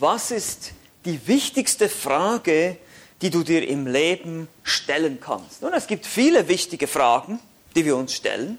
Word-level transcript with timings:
was 0.00 0.30
ist 0.30 0.72
die 1.04 1.26
wichtigste 1.26 1.88
Frage, 1.88 2.78
die 3.20 3.30
du 3.30 3.42
dir 3.42 3.66
im 3.68 3.86
Leben 3.86 4.48
stellen 4.62 5.20
kannst? 5.20 5.62
Nun, 5.62 5.74
es 5.74 5.86
gibt 5.86 6.06
viele 6.06 6.48
wichtige 6.48 6.86
Fragen, 6.86 7.38
die 7.76 7.84
wir 7.84 7.96
uns 7.96 8.14
stellen. 8.14 8.58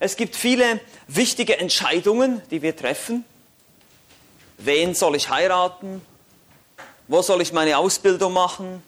Es 0.00 0.16
gibt 0.16 0.34
viele 0.34 0.80
wichtige 1.06 1.58
Entscheidungen, 1.58 2.40
die 2.50 2.62
wir 2.62 2.74
treffen. 2.74 3.24
Wen 4.56 4.94
soll 4.94 5.16
ich 5.16 5.28
heiraten? 5.28 6.00
Wo 7.06 7.22
soll 7.22 7.42
ich 7.42 7.52
meine 7.52 7.76
Ausbildung 7.76 8.32
machen? 8.32 8.82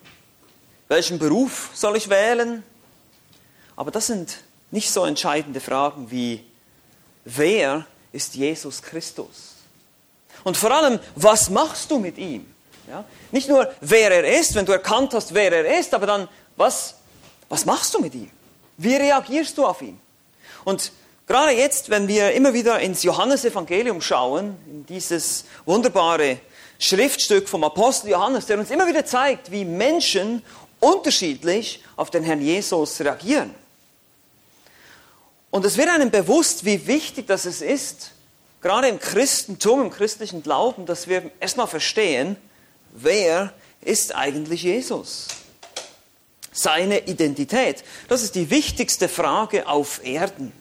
Welchen 0.89 1.19
Beruf 1.19 1.71
soll 1.75 1.97
ich 1.97 2.09
wählen? 2.09 2.63
Aber 3.77 3.91
das 3.91 4.07
sind 4.07 4.39
nicht 4.71 4.91
so 4.91 5.05
entscheidende 5.05 5.61
Fragen 5.61 6.11
wie, 6.11 6.45
wer 7.25 7.87
ist 8.13 8.35
Jesus 8.35 8.83
Christus? 8.83 9.50
Und 10.45 10.57
vor 10.57 10.71
allem, 10.71 10.99
was 11.17 11.51
machst 11.51 11.91
du 11.91 11.99
mit 11.99 12.19
ihm? 12.19 12.47
Ja? 12.89 13.05
Nicht 13.31 13.49
nur, 13.49 13.73
wer 13.81 14.11
er 14.11 14.41
ist, 14.41 14.55
wenn 14.55 14.67
du 14.67 14.73
erkannt 14.73 15.15
hast, 15.15 15.35
wer 15.35 15.53
er 15.53 15.79
ist, 15.79 15.95
aber 15.95 16.07
dann, 16.07 16.29
was, 16.57 16.97
was 17.49 17.65
machst 17.65 17.95
du 17.95 18.01
mit 18.01 18.15
ihm? 18.15 18.31
Wie 18.77 18.97
reagierst 18.97 19.57
du 19.59 19.67
auf 19.67 19.83
ihn? 19.83 20.01
Und 20.65 20.93
gerade 21.27 21.53
jetzt, 21.53 21.91
wenn 21.91 22.09
wir 22.09 22.33
immer 22.33 22.53
wieder 22.53 22.81
ins 22.81 23.03
Johannesevangelium 23.03 24.01
schauen, 24.01 24.57
in 24.67 24.87
dieses 24.87 25.45
wunderbare 25.67 26.39
Schriftstück 26.79 27.49
vom 27.49 27.63
Apostel 27.65 28.11
Johannes, 28.11 28.47
der 28.47 28.59
uns 28.59 28.71
immer 28.71 28.87
wieder 28.87 29.05
zeigt, 29.05 29.51
wie 29.51 29.65
Menschen 29.65 30.43
unterschiedlich 30.81 31.85
auf 31.97 32.11
den 32.11 32.25
Herrn 32.25 32.41
Jesus 32.41 33.01
reagieren. 33.01 33.55
Und 35.51 35.65
es 35.65 35.77
wird 35.77 35.91
einem 35.91 36.11
bewusst, 36.11 36.65
wie 36.65 36.87
wichtig 36.87 37.27
das 37.27 37.45
ist, 37.45 38.13
gerade 38.61 38.89
im 38.89 38.99
Christentum, 38.99 39.83
im 39.83 39.91
christlichen 39.91 40.43
Glauben, 40.43 40.87
dass 40.87 41.09
wir 41.09 41.31
erstmal 41.41 41.67
verstehen, 41.67 42.37
wer 42.93 43.53
ist 43.81 44.15
eigentlich 44.15 44.63
Jesus? 44.63 45.29
Seine 46.53 47.07
Identität. 47.07 47.85
Das 48.09 48.23
ist 48.23 48.35
die 48.35 48.51
wichtigste 48.51 49.09
Frage 49.09 49.67
auf 49.69 50.05
Erden. 50.05 50.53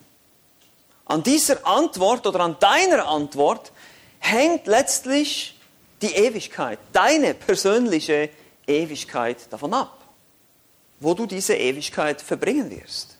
An 1.04 1.22
dieser 1.22 1.66
Antwort 1.66 2.26
oder 2.26 2.40
an 2.40 2.56
deiner 2.60 3.08
Antwort 3.08 3.72
hängt 4.20 4.66
letztlich 4.66 5.58
die 6.00 6.14
Ewigkeit, 6.14 6.78
deine 6.92 7.34
persönliche 7.34 8.30
Ewigkeit 8.66 9.52
davon 9.52 9.74
ab, 9.74 9.98
wo 11.00 11.14
du 11.14 11.26
diese 11.26 11.56
Ewigkeit 11.56 12.22
verbringen 12.22 12.70
wirst. 12.70 13.19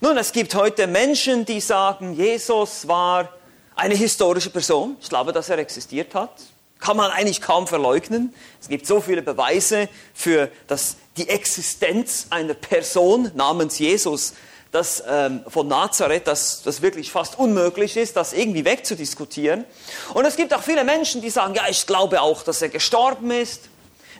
Nun, 0.00 0.16
es 0.18 0.32
gibt 0.32 0.54
heute 0.54 0.86
Menschen, 0.86 1.44
die 1.44 1.60
sagen, 1.60 2.14
Jesus 2.14 2.86
war 2.88 3.28
eine 3.74 3.94
historische 3.94 4.50
Person. 4.50 4.96
Ich 5.00 5.08
glaube, 5.08 5.32
dass 5.32 5.48
er 5.48 5.58
existiert 5.58 6.14
hat. 6.14 6.30
Kann 6.78 6.96
man 6.96 7.10
eigentlich 7.10 7.40
kaum 7.40 7.66
verleugnen. 7.66 8.34
Es 8.60 8.68
gibt 8.68 8.86
so 8.86 9.00
viele 9.00 9.22
Beweise 9.22 9.88
für 10.14 10.50
das, 10.66 10.96
die 11.16 11.28
Existenz 11.28 12.26
einer 12.30 12.54
Person 12.54 13.30
namens 13.34 13.78
Jesus 13.78 14.34
dass, 14.72 15.02
ähm, 15.08 15.42
von 15.48 15.68
Nazareth, 15.68 16.26
dass 16.26 16.62
das 16.62 16.82
wirklich 16.82 17.10
fast 17.10 17.38
unmöglich 17.38 17.96
ist, 17.96 18.16
das 18.16 18.34
irgendwie 18.34 18.64
wegzudiskutieren. 18.64 19.64
Und 20.12 20.26
es 20.26 20.36
gibt 20.36 20.52
auch 20.52 20.62
viele 20.62 20.84
Menschen, 20.84 21.22
die 21.22 21.30
sagen, 21.30 21.54
ja, 21.54 21.62
ich 21.70 21.86
glaube 21.86 22.20
auch, 22.20 22.42
dass 22.42 22.60
er 22.60 22.68
gestorben 22.68 23.30
ist. 23.30 23.62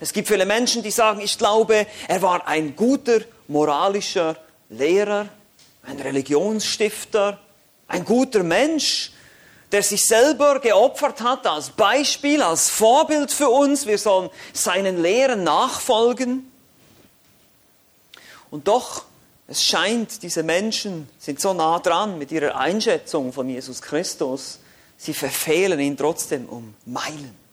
Es 0.00 0.14
gibt 0.14 0.28
viele 0.28 0.46
Menschen, 0.46 0.82
die 0.82 0.90
sagen, 0.90 1.20
ich 1.20 1.36
glaube, 1.36 1.86
er 2.08 2.22
war 2.22 2.46
ein 2.46 2.74
guter 2.74 3.20
moralischer 3.48 4.36
Lehrer 4.70 5.28
ein 5.86 6.00
Religionsstifter, 6.00 7.38
ein 7.88 8.04
guter 8.04 8.42
Mensch, 8.42 9.12
der 9.72 9.82
sich 9.82 10.04
selber 10.06 10.60
geopfert 10.60 11.20
hat 11.20 11.46
als 11.46 11.70
Beispiel, 11.70 12.42
als 12.42 12.68
Vorbild 12.68 13.32
für 13.32 13.48
uns. 13.48 13.86
Wir 13.86 13.98
sollen 13.98 14.30
seinen 14.52 15.02
Lehren 15.02 15.44
nachfolgen. 15.44 16.50
Und 18.50 18.68
doch, 18.68 19.04
es 19.48 19.62
scheint, 19.62 20.22
diese 20.22 20.42
Menschen 20.42 21.08
sind 21.18 21.40
so 21.40 21.52
nah 21.52 21.78
dran 21.78 22.18
mit 22.18 22.32
ihrer 22.32 22.56
Einschätzung 22.56 23.32
von 23.32 23.48
Jesus 23.48 23.82
Christus, 23.82 24.60
sie 24.96 25.14
verfehlen 25.14 25.78
ihn 25.78 25.96
trotzdem 25.96 26.46
um 26.46 26.74
Meilen. 26.84 27.45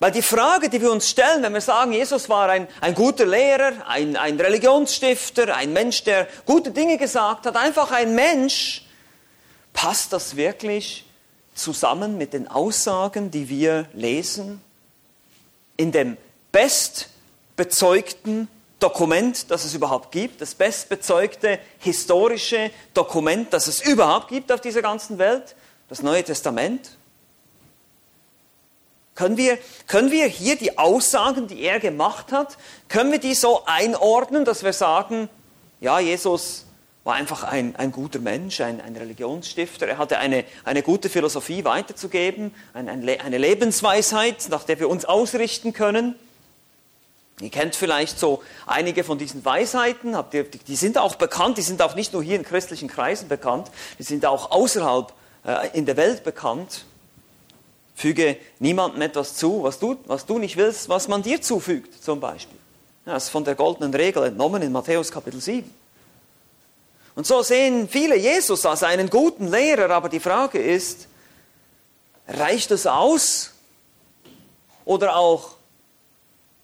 Weil 0.00 0.10
die 0.12 0.22
Frage, 0.22 0.70
die 0.70 0.80
wir 0.80 0.90
uns 0.90 1.10
stellen, 1.10 1.42
wenn 1.42 1.52
wir 1.52 1.60
sagen, 1.60 1.92
Jesus 1.92 2.30
war 2.30 2.48
ein, 2.48 2.66
ein 2.80 2.94
guter 2.94 3.26
Lehrer, 3.26 3.86
ein, 3.86 4.16
ein 4.16 4.40
Religionsstifter, 4.40 5.54
ein 5.54 5.74
Mensch, 5.74 6.04
der 6.04 6.26
gute 6.46 6.70
Dinge 6.70 6.96
gesagt 6.96 7.44
hat, 7.44 7.54
einfach 7.54 7.90
ein 7.92 8.14
Mensch, 8.14 8.86
passt 9.74 10.14
das 10.14 10.36
wirklich 10.36 11.04
zusammen 11.54 12.16
mit 12.16 12.32
den 12.32 12.48
Aussagen, 12.48 13.30
die 13.30 13.50
wir 13.50 13.86
lesen 13.92 14.62
in 15.76 15.92
dem 15.92 16.16
bestbezeugten 16.50 18.48
Dokument, 18.78 19.50
das 19.50 19.66
es 19.66 19.74
überhaupt 19.74 20.12
gibt, 20.12 20.40
das 20.40 20.54
bestbezeugte 20.54 21.58
historische 21.78 22.70
Dokument, 22.94 23.52
das 23.52 23.66
es 23.66 23.82
überhaupt 23.82 24.28
gibt 24.28 24.50
auf 24.50 24.62
dieser 24.62 24.80
ganzen 24.80 25.18
Welt, 25.18 25.54
das 25.90 26.00
Neue 26.02 26.24
Testament? 26.24 26.96
Können 29.20 29.36
wir, 29.36 29.58
können 29.86 30.10
wir 30.10 30.24
hier 30.24 30.56
die 30.56 30.78
Aussagen, 30.78 31.46
die 31.46 31.60
er 31.60 31.78
gemacht 31.78 32.32
hat, 32.32 32.56
können 32.88 33.12
wir 33.12 33.20
die 33.20 33.34
so 33.34 33.66
einordnen, 33.66 34.46
dass 34.46 34.64
wir 34.64 34.72
sagen, 34.72 35.28
ja, 35.78 36.00
Jesus 36.00 36.64
war 37.04 37.16
einfach 37.16 37.44
ein, 37.44 37.76
ein 37.76 37.92
guter 37.92 38.18
Mensch, 38.18 38.62
ein, 38.62 38.80
ein 38.80 38.96
Religionsstifter. 38.96 39.86
Er 39.86 39.98
hatte 39.98 40.16
eine, 40.16 40.46
eine 40.64 40.82
gute 40.82 41.10
Philosophie 41.10 41.66
weiterzugeben, 41.66 42.54
ein, 42.72 42.88
eine 42.88 43.36
Lebensweisheit, 43.36 44.46
nach 44.48 44.64
der 44.64 44.80
wir 44.80 44.88
uns 44.88 45.04
ausrichten 45.04 45.74
können. 45.74 46.14
Ihr 47.42 47.50
kennt 47.50 47.76
vielleicht 47.76 48.18
so 48.18 48.42
einige 48.66 49.04
von 49.04 49.18
diesen 49.18 49.44
Weisheiten, 49.44 50.16
die 50.66 50.76
sind 50.76 50.96
auch 50.96 51.16
bekannt, 51.16 51.58
die 51.58 51.62
sind 51.62 51.82
auch 51.82 51.94
nicht 51.94 52.14
nur 52.14 52.22
hier 52.22 52.36
in 52.36 52.42
christlichen 52.42 52.88
Kreisen 52.88 53.28
bekannt, 53.28 53.70
die 53.98 54.02
sind 54.02 54.24
auch 54.24 54.50
außerhalb 54.50 55.12
äh, 55.44 55.76
in 55.76 55.84
der 55.84 55.98
Welt 55.98 56.24
bekannt. 56.24 56.86
Füge 58.00 58.38
niemandem 58.60 59.02
etwas 59.02 59.36
zu, 59.36 59.62
was 59.62 59.78
du, 59.78 59.94
was 60.06 60.24
du 60.24 60.38
nicht 60.38 60.56
willst, 60.56 60.88
was 60.88 61.06
man 61.06 61.22
dir 61.22 61.42
zufügt, 61.42 62.02
zum 62.02 62.18
Beispiel. 62.18 62.58
Das 63.04 63.24
ist 63.24 63.28
von 63.28 63.44
der 63.44 63.54
goldenen 63.54 63.92
Regel 63.92 64.24
entnommen 64.24 64.62
in 64.62 64.72
Matthäus 64.72 65.12
Kapitel 65.12 65.38
7. 65.38 65.70
Und 67.14 67.26
so 67.26 67.42
sehen 67.42 67.90
viele 67.90 68.16
Jesus 68.16 68.64
als 68.64 68.84
einen 68.84 69.10
guten 69.10 69.48
Lehrer, 69.48 69.90
aber 69.90 70.08
die 70.08 70.18
Frage 70.18 70.58
ist, 70.58 71.08
reicht 72.26 72.70
es 72.70 72.86
aus? 72.86 73.50
Oder 74.86 75.16
auch, 75.16 75.56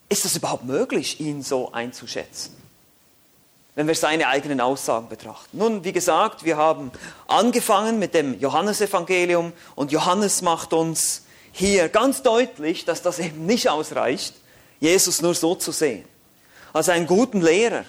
ist 0.09 0.25
es 0.25 0.37
überhaupt 0.37 0.65
möglich, 0.65 1.21
ihn 1.21 1.43
so 1.43 1.71
einzuschätzen? 1.71 2.57
Wenn 3.75 3.87
wir 3.87 3.95
seine 3.95 4.29
eigenen 4.29 4.63
Aussagen 4.63 5.11
betrachten. 5.11 5.59
Nun, 5.59 5.85
wie 5.85 5.93
gesagt, 5.93 6.47
wir 6.47 6.57
haben 6.57 6.93
angefangen 7.27 7.99
mit 7.99 8.15
dem 8.15 8.41
Johannesevangelium 8.41 9.53
und 9.75 9.93
Johannes 9.93 10.41
macht 10.41 10.73
uns 10.73 11.26
hier 11.57 11.89
ganz 11.89 12.23
deutlich, 12.23 12.85
dass 12.85 13.01
das 13.01 13.19
eben 13.19 13.47
nicht 13.47 13.69
ausreicht, 13.69 14.35
Jesus 14.79 15.23
nur 15.23 15.35
so 15.35 15.55
zu 15.55 15.73
sehen. 15.73 16.05
Als 16.75 16.91
einen 16.91 17.07
guten 17.07 17.41
Lehrer, 17.41 17.85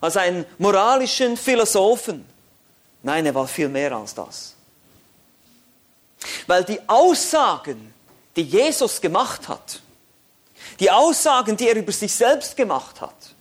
als 0.00 0.16
einen 0.16 0.46
moralischen 0.56 1.36
Philosophen. 1.36 2.24
Nein, 3.02 3.26
er 3.26 3.34
war 3.34 3.46
viel 3.46 3.68
mehr 3.68 3.92
als 3.92 4.14
das. 4.14 4.54
Weil 6.46 6.64
die 6.64 6.80
Aussagen, 6.88 7.92
die 8.36 8.42
Jesus 8.42 9.02
gemacht 9.02 9.48
hat, 9.48 9.82
die 10.78 10.90
Aussagen, 10.90 11.58
die 11.58 11.68
er 11.68 11.76
über 11.76 11.92
sich 11.92 12.14
selbst 12.14 12.56
gemacht 12.56 13.02
hat, 13.02 13.34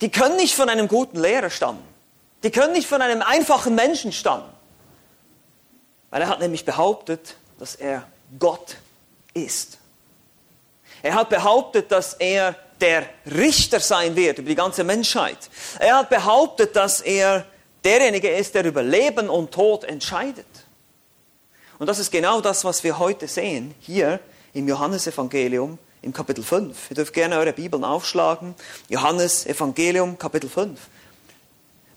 die 0.00 0.10
können 0.10 0.36
nicht 0.36 0.54
von 0.54 0.68
einem 0.68 0.86
guten 0.86 1.18
Lehrer 1.18 1.50
stammen. 1.50 1.82
Die 2.44 2.50
können 2.52 2.74
nicht 2.74 2.86
von 2.86 3.02
einem 3.02 3.22
einfachen 3.22 3.74
Menschen 3.74 4.12
stammen. 4.12 4.48
Weil 6.10 6.22
er 6.22 6.28
hat 6.28 6.38
nämlich 6.38 6.64
behauptet, 6.64 7.34
dass 7.58 7.74
er 7.74 8.06
Gott 8.38 8.76
ist. 9.34 9.78
Er 11.02 11.14
hat 11.14 11.30
behauptet, 11.30 11.90
dass 11.90 12.14
er 12.14 12.56
der 12.80 13.04
Richter 13.26 13.80
sein 13.80 14.16
wird 14.16 14.38
über 14.38 14.48
die 14.48 14.54
ganze 14.54 14.84
Menschheit. 14.84 15.50
Er 15.78 15.98
hat 15.98 16.10
behauptet, 16.10 16.76
dass 16.76 17.00
er 17.00 17.44
derjenige 17.84 18.30
ist, 18.30 18.54
der 18.54 18.64
über 18.64 18.82
Leben 18.82 19.28
und 19.28 19.52
Tod 19.52 19.84
entscheidet. 19.84 20.46
Und 21.78 21.86
das 21.86 21.98
ist 21.98 22.10
genau 22.10 22.40
das, 22.40 22.64
was 22.64 22.84
wir 22.84 22.98
heute 22.98 23.26
sehen, 23.28 23.74
hier 23.80 24.20
im 24.52 24.68
Johannesevangelium 24.68 25.78
im 26.02 26.12
Kapitel 26.12 26.42
5. 26.44 26.90
Ihr 26.90 26.96
dürft 26.96 27.12
gerne 27.12 27.38
eure 27.38 27.52
Bibeln 27.52 27.84
aufschlagen. 27.84 28.54
Johannes 28.88 29.46
Evangelium, 29.46 30.18
Kapitel 30.18 30.48
5. 30.48 30.78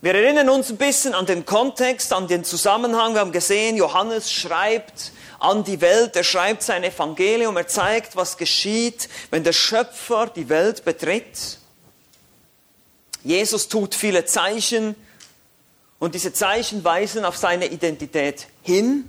Wir 0.01 0.15
erinnern 0.15 0.49
uns 0.49 0.69
ein 0.69 0.77
bisschen 0.77 1.13
an 1.13 1.25
den 1.25 1.45
Kontext, 1.45 2.11
an 2.11 2.27
den 2.27 2.43
Zusammenhang. 2.43 3.13
Wir 3.13 3.21
haben 3.21 3.31
gesehen, 3.31 3.77
Johannes 3.77 4.31
schreibt 4.31 5.13
an 5.43 5.63
die 5.63 5.81
Welt. 5.81 6.15
Er 6.15 6.23
schreibt 6.23 6.63
sein 6.63 6.83
Evangelium, 6.83 7.57
er 7.57 7.67
zeigt, 7.67 8.15
was 8.15 8.37
geschieht, 8.37 9.09
wenn 9.29 9.43
der 9.43 9.53
Schöpfer 9.53 10.27
die 10.27 10.47
Welt 10.47 10.85
betritt. 10.85 11.59
Jesus 13.23 13.67
tut 13.67 13.93
viele 13.93 14.25
Zeichen 14.25 14.95
und 15.99 16.15
diese 16.15 16.33
Zeichen 16.33 16.83
weisen 16.83 17.25
auf 17.25 17.37
seine 17.37 17.67
Identität 17.67 18.47
hin. 18.61 19.07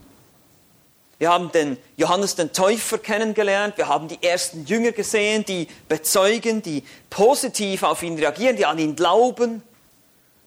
Wir 1.19 1.31
haben 1.31 1.52
den 1.52 1.78
Johannes 1.96 2.34
den 2.34 2.52
Täufer 2.52 2.98
kennengelernt. 2.98 3.78
Wir 3.78 3.88
haben 3.88 4.08
die 4.08 4.20
ersten 4.20 4.66
Jünger 4.66 4.90
gesehen, 4.90 5.44
die 5.44 5.69
bezeugen, 5.88 6.62
die 6.62 6.82
positiv 7.10 7.84
auf 7.84 8.02
ihn 8.02 8.19
reagieren, 8.19 8.56
die 8.56 8.66
an 8.66 8.78
ihn 8.78 8.96
glauben. 8.96 9.62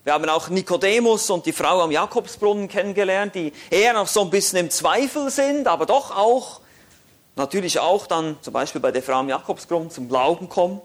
Wir 0.07 0.13
haben 0.13 0.29
auch 0.29 0.47
Nikodemus 0.47 1.29
und 1.29 1.45
die 1.45 1.51
Frau 1.51 1.81
am 1.81 1.91
Jakobsbrunnen 1.91 2.69
kennengelernt, 2.69 3.35
die 3.35 3.51
eher 3.69 3.91
noch 3.91 4.07
so 4.07 4.21
ein 4.21 4.29
bisschen 4.29 4.57
im 4.57 4.69
Zweifel 4.69 5.29
sind, 5.29 5.67
aber 5.67 5.85
doch 5.85 6.15
auch, 6.15 6.61
natürlich 7.35 7.79
auch 7.79 8.07
dann 8.07 8.37
zum 8.41 8.53
Beispiel 8.53 8.79
bei 8.79 8.93
der 8.93 9.03
Frau 9.03 9.15
am 9.15 9.27
Jakobsbrunnen 9.27 9.91
zum 9.91 10.07
Glauben 10.07 10.47
kommen. 10.47 10.81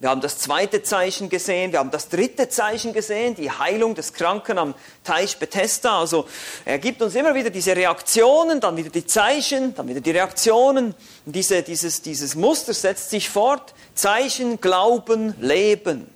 Wir 0.00 0.08
haben 0.08 0.22
das 0.22 0.38
zweite 0.38 0.82
Zeichen 0.82 1.28
gesehen, 1.28 1.72
wir 1.72 1.80
haben 1.80 1.90
das 1.90 2.08
dritte 2.08 2.48
Zeichen 2.48 2.94
gesehen, 2.94 3.34
die 3.34 3.50
Heilung 3.50 3.94
des 3.94 4.14
Kranken 4.14 4.56
am 4.56 4.74
Teich 5.04 5.36
Bethesda. 5.36 6.00
Also 6.00 6.26
er 6.64 6.78
gibt 6.78 7.02
uns 7.02 7.14
immer 7.14 7.34
wieder 7.34 7.50
diese 7.50 7.76
Reaktionen, 7.76 8.60
dann 8.62 8.78
wieder 8.78 8.88
die 8.88 9.04
Zeichen, 9.04 9.74
dann 9.74 9.88
wieder 9.88 10.00
die 10.00 10.12
Reaktionen. 10.12 10.94
Diese, 11.26 11.62
dieses, 11.62 12.00
dieses 12.00 12.34
Muster 12.34 12.72
setzt 12.72 13.10
sich 13.10 13.28
fort. 13.28 13.74
Zeichen, 13.94 14.58
Glauben, 14.58 15.34
Leben. 15.38 16.11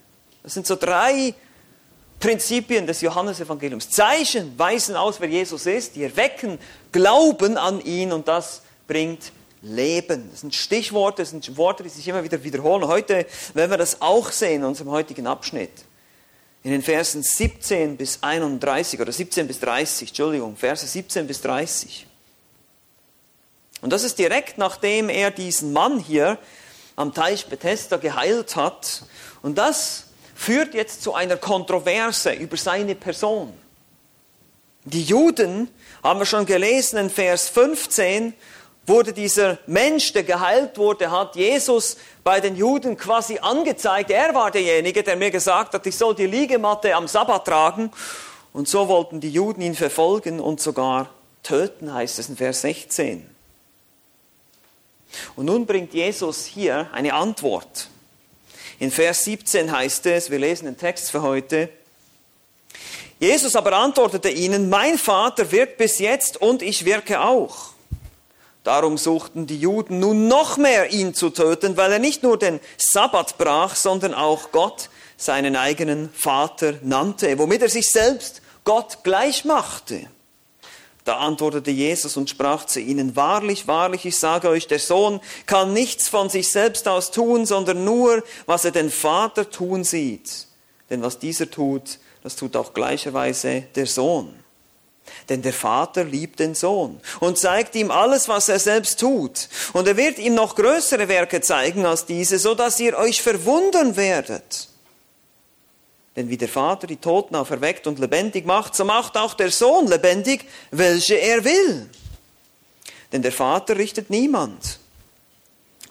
Das 0.47 0.55
sind 0.55 0.65
so 0.65 0.77
drei 0.77 1.35
Prinzipien 2.21 2.87
des 2.87 3.01
Johannesevangeliums. 3.01 3.91
Zeichen 3.91 4.57
weisen 4.57 4.95
aus, 4.95 5.19
wer 5.19 5.29
Jesus 5.29 5.67
ist, 5.67 5.97
die 5.97 6.05
erwecken 6.05 6.61
Glauben 6.93 7.59
an 7.59 7.81
ihn 7.81 8.13
und 8.13 8.29
das 8.29 8.63
bringt 8.87 9.33
Leben. 9.61 10.29
Das 10.31 10.43
sind 10.43 10.55
Stichworte, 10.55 11.23
das 11.23 11.31
sind 11.31 11.57
Worte, 11.57 11.83
die 11.83 11.89
sich 11.89 12.07
immer 12.07 12.23
wieder 12.23 12.45
wiederholen. 12.45 12.87
Heute 12.87 13.27
werden 13.55 13.73
wir 13.73 13.77
das 13.77 14.01
auch 14.01 14.31
sehen 14.31 14.63
in 14.63 14.69
unserem 14.69 14.93
heutigen 14.93 15.27
Abschnitt. 15.27 15.73
In 16.63 16.71
den 16.71 16.83
Versen 16.83 17.25
17 17.25 17.97
bis 17.97 18.23
31 18.23 19.01
oder 19.01 19.11
17 19.11 19.49
bis 19.49 19.59
30, 19.59 20.11
Entschuldigung, 20.11 20.57
Verse 20.57 20.87
17 20.87 21.27
bis 21.27 21.41
30. 21.41 22.07
Und 23.81 23.93
das 23.93 24.05
ist 24.05 24.17
direkt 24.21 24.59
nachdem 24.59 25.09
er 25.09 25.33
diesen 25.33 25.73
Mann 25.73 25.99
hier 25.99 26.39
am 26.95 27.13
Teich 27.13 27.47
Bethesda 27.47 27.97
geheilt 27.97 28.55
hat. 28.55 29.03
Und 29.43 29.59
das 29.59 30.06
führt 30.37 30.75
jetzt 30.75 31.03
zu 31.03 31.15
einer 31.15 31.37
Kontroverse 31.37 32.33
über 32.33 32.57
seine 32.57 32.95
Person. 32.95 33.53
Die 34.85 35.03
Juden, 35.03 35.69
haben 36.05 36.21
wir 36.21 36.27
schon 36.27 36.47
gelesen 36.47 36.99
in 36.99 37.11
Vers 37.11 37.49
15, 37.49 38.35
wurde 38.87 39.13
dieser 39.13 39.59
Mensch, 39.67 40.13
der 40.13 40.23
geheilt 40.23 40.79
wurde, 40.79 41.11
hat 41.11 41.35
Jesus 41.35 41.97
bei 42.23 42.41
den 42.41 42.55
Juden 42.55 42.97
quasi 42.97 43.39
angezeigt. 43.39 44.11
Er 44.11 44.33
war 44.35 44.53
derjenige, 44.53 45.03
der 45.03 45.17
mir 45.17 45.33
gesagt 45.33 45.75
hat, 45.75 45.85
ich 45.87 45.97
soll 45.97 46.15
die 46.15 46.27
Liegematte 46.27 46.95
am 46.95 47.09
Sabbat 47.09 47.47
tragen. 47.47 47.91
Und 48.53 48.69
so 48.69 48.87
wollten 48.87 49.19
die 49.21 49.31
Juden 49.31 49.61
ihn 49.61 49.75
verfolgen 49.75 50.39
und 50.39 50.61
sogar 50.61 51.11
töten, 51.43 51.93
heißt 51.93 52.19
es 52.21 52.29
in 52.29 52.37
Vers 52.37 52.61
16. 52.61 53.29
Und 55.35 55.47
nun 55.47 55.67
bringt 55.67 55.95
Jesus 55.95 56.45
hier 56.45 56.89
eine 56.93 57.15
Antwort. 57.15 57.89
In 58.79 58.91
Vers 58.91 59.25
17 59.25 59.73
heißt 59.73 60.07
es, 60.07 60.31
wir 60.31 60.39
lesen 60.39 60.67
den 60.67 60.77
Text 60.77 61.11
für 61.11 61.23
heute, 61.23 61.71
Jesus 63.19 63.57
aber 63.57 63.73
antwortete 63.73 64.29
ihnen, 64.29 64.69
mein 64.69 64.99
Vater 64.99 65.51
wirkt 65.51 65.79
bis 65.79 65.99
jetzt 65.99 66.41
und 66.41 66.61
ich 66.61 66.85
wirke 66.85 67.23
auch. 67.23 67.71
Darum 68.63 68.99
suchten 68.99 69.47
die 69.47 69.59
Juden 69.59 70.01
nun 70.01 70.29
noch 70.29 70.59
mehr, 70.59 70.93
ihn 70.93 71.15
zu 71.15 71.31
töten, 71.31 71.77
weil 71.79 71.93
er 71.93 71.99
nicht 71.99 72.23
nur 72.23 72.39
den 72.39 72.61
Sabbat 72.77 73.39
brach, 73.39 73.75
sondern 73.77 74.13
auch 74.13 74.51
Gott, 74.51 74.91
seinen 75.17 75.57
eigenen 75.57 76.11
Vater, 76.13 76.75
nannte, 76.83 77.39
womit 77.39 77.63
er 77.63 77.71
sich 77.71 77.91
selbst 77.91 78.43
Gott 78.65 78.99
gleich 79.03 79.47
machte. 79.47 80.11
Da 81.07 81.19
antwortete 81.19 81.71
Jesus 81.71 82.17
und 82.17 82.29
sprach 82.29 82.67
zu 82.67 82.81
ihnen, 82.81 83.15
Wahrlich, 83.15 83.69
wahrlich, 83.69 84.05
ich 84.07 84.19
sage 84.19 84.49
euch, 84.49 84.67
der 84.67 84.81
Sohn 84.81 85.21
kann 85.47 85.73
nichts 85.73 86.09
von 86.09 86.29
sich 86.29 86.51
selbst 86.51 86.89
aus 86.89 87.13
tun, 87.13 87.47
sondern 87.47 87.85
nur, 87.85 88.25
was 88.47 88.65
er 88.65 88.73
den 88.73 88.91
Vater 88.91 89.49
tun 89.49 89.85
sieht. 89.85 90.49
Denn 90.91 91.03
was 91.03 91.21
dieser 91.21 91.49
tut, 91.49 92.01
das 92.25 92.35
tut 92.35 92.57
auch 92.57 92.75
gleicherweise 92.75 93.63
der 93.77 93.87
Sohn. 93.87 94.35
Denn 95.29 95.43
der 95.43 95.53
Vater 95.53 96.03
liebt 96.03 96.41
den 96.41 96.57
Sohn 96.57 97.01
und 97.21 97.39
zeigt 97.39 97.77
ihm 97.77 97.93
alles, 97.93 98.29
was 98.29 98.49
er 98.49 98.59
selbst 98.59 98.99
tut. 98.99 99.49
Und 99.75 99.87
er 99.87 99.97
wird 99.97 100.19
ihm 100.19 100.35
noch 100.35 100.57
größere 100.57 101.07
Werke 101.07 101.41
zeigen 101.41 101.87
als 101.87 102.07
diese, 102.07 102.41
so 102.41 102.57
dass 102.57 102.81
ihr 102.81 102.99
euch 102.99 103.23
verwundern 103.23 103.97
werdet. 103.97 104.71
Denn 106.17 106.31
wie 106.31 106.39
der 106.39 106.49
Vater 106.49 106.87
die 106.87 106.97
Toten 106.97 107.37
auferweckt 107.37 107.87
und 107.87 107.99
lebendig 107.99 108.47
macht, 108.47 108.75
so 108.75 108.85
macht 108.85 109.17
auch 109.17 109.35
der 109.35 109.51
Sohn 109.51 109.87
lebendig, 109.87 110.47
welche 110.71 111.17
er 111.17 111.45
will. 111.45 111.89
Denn 113.13 113.23
der 113.23 113.33
Vater 113.33 113.77
richtet 113.77 114.11
niemand, 114.11 114.81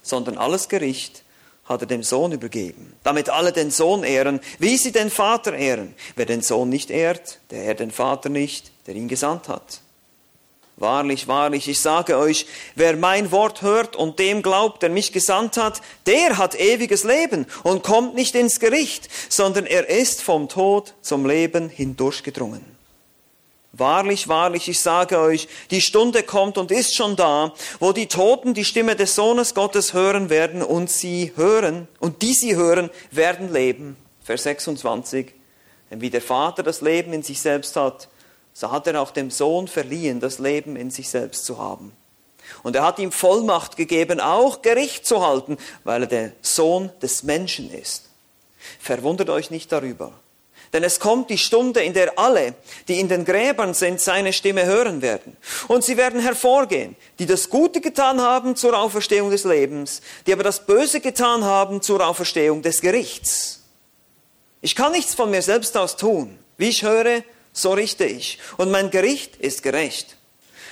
sondern 0.01 0.37
alles 0.37 0.67
Gericht 0.67 1.23
hat 1.65 1.81
er 1.81 1.87
dem 1.87 2.03
Sohn 2.03 2.31
übergeben, 2.31 2.93
damit 3.03 3.29
alle 3.29 3.51
den 3.51 3.71
Sohn 3.71 4.03
ehren, 4.03 4.39
wie 4.59 4.77
sie 4.77 4.91
den 4.91 5.09
Vater 5.09 5.53
ehren. 5.53 5.95
Wer 6.15 6.25
den 6.25 6.41
Sohn 6.41 6.69
nicht 6.69 6.91
ehrt, 6.91 7.39
der 7.49 7.63
ehrt 7.63 7.79
den 7.79 7.91
Vater 7.91 8.29
nicht, 8.29 8.71
der 8.87 8.95
ihn 8.95 9.07
gesandt 9.07 9.47
hat. 9.47 9.81
Wahrlich, 10.77 11.29
wahrlich, 11.29 11.69
ich 11.69 11.79
sage 11.79 12.17
euch, 12.17 12.47
wer 12.75 12.97
mein 12.97 13.31
Wort 13.31 13.61
hört 13.61 13.95
und 13.95 14.19
dem 14.19 14.41
glaubt, 14.41 14.83
der 14.83 14.89
mich 14.89 15.13
gesandt 15.13 15.55
hat, 15.55 15.81
der 16.05 16.37
hat 16.37 16.59
ewiges 16.59 17.05
Leben 17.05 17.45
und 17.63 17.81
kommt 17.81 18.13
nicht 18.13 18.35
ins 18.35 18.59
Gericht, 18.59 19.07
sondern 19.29 19.65
er 19.65 19.87
ist 19.87 20.21
vom 20.21 20.49
Tod 20.49 20.93
zum 21.01 21.25
Leben 21.25 21.69
hindurchgedrungen. 21.69 22.75
Wahrlich, 23.71 24.27
wahrlich, 24.27 24.67
ich 24.67 24.79
sage 24.81 25.19
euch, 25.19 25.47
die 25.71 25.81
Stunde 25.81 26.23
kommt 26.23 26.57
und 26.57 26.71
ist 26.71 26.95
schon 26.95 27.15
da, 27.15 27.53
wo 27.79 27.93
die 27.93 28.07
Toten 28.07 28.53
die 28.53 28.65
Stimme 28.65 28.97
des 28.97 29.15
Sohnes 29.15 29.53
Gottes 29.53 29.93
hören 29.93 30.29
werden 30.29 30.61
und 30.61 30.89
sie 30.89 31.31
hören, 31.37 31.87
und 31.99 32.21
die 32.21 32.33
sie 32.33 32.55
hören, 32.55 32.89
werden 33.11 33.51
leben. 33.51 33.95
Vers 34.23 34.43
26. 34.43 35.33
Denn 35.91 36.01
wie 36.01 36.09
der 36.09 36.21
Vater 36.21 36.63
das 36.63 36.81
Leben 36.81 37.13
in 37.13 37.21
sich 37.21 37.41
selbst 37.41 37.75
hat, 37.75 38.07
so 38.57 38.71
hat 38.71 38.87
er 38.87 39.01
auch 39.01 39.11
dem 39.11 39.31
Sohn 39.31 39.67
verliehen, 39.67 40.21
das 40.21 40.39
Leben 40.39 40.77
in 40.77 40.89
sich 40.89 41.09
selbst 41.09 41.45
zu 41.45 41.57
haben. 41.57 41.91
Und 42.63 42.75
er 42.75 42.83
hat 42.83 42.99
ihm 42.99 43.11
Vollmacht 43.11 43.75
gegeben, 43.75 44.21
auch 44.21 44.61
Gericht 44.61 45.05
zu 45.05 45.27
halten, 45.27 45.57
weil 45.83 46.03
er 46.03 46.07
der 46.07 46.31
Sohn 46.41 46.89
des 47.01 47.23
Menschen 47.23 47.69
ist. 47.69 48.09
Verwundert 48.79 49.29
euch 49.29 49.51
nicht 49.51 49.73
darüber. 49.73 50.13
Denn 50.71 50.85
es 50.85 51.01
kommt 51.01 51.29
die 51.29 51.37
Stunde, 51.37 51.83
in 51.83 51.93
der 51.93 52.17
alle, 52.17 52.55
die 52.87 53.01
in 53.01 53.09
den 53.09 53.25
Gräbern 53.25 53.73
sind, 53.73 53.99
seine 53.99 54.31
Stimme 54.31 54.65
hören 54.65 55.01
werden. 55.01 55.35
Und 55.67 55.83
sie 55.83 55.97
werden 55.97 56.21
hervorgehen, 56.21 56.95
die 57.19 57.25
das 57.25 57.49
Gute 57.49 57.81
getan 57.81 58.21
haben 58.21 58.55
zur 58.55 58.77
Auferstehung 58.77 59.31
des 59.31 59.43
Lebens, 59.43 60.01
die 60.25 60.33
aber 60.33 60.43
das 60.43 60.65
Böse 60.65 61.01
getan 61.01 61.43
haben 61.43 61.81
zur 61.81 62.07
Auferstehung 62.07 62.61
des 62.61 62.79
Gerichts. 62.79 63.63
Ich 64.61 64.75
kann 64.75 64.93
nichts 64.93 65.13
von 65.13 65.29
mir 65.29 65.41
selbst 65.41 65.75
aus 65.75 65.97
tun. 65.97 66.39
Wie 66.57 66.69
ich 66.69 66.83
höre, 66.83 67.21
so 67.55 67.73
richte 67.73 68.05
ich. 68.05 68.37
Und 68.57 68.69
mein 68.69 68.91
Gericht 68.91 69.37
ist 69.37 69.63
gerecht. 69.63 70.17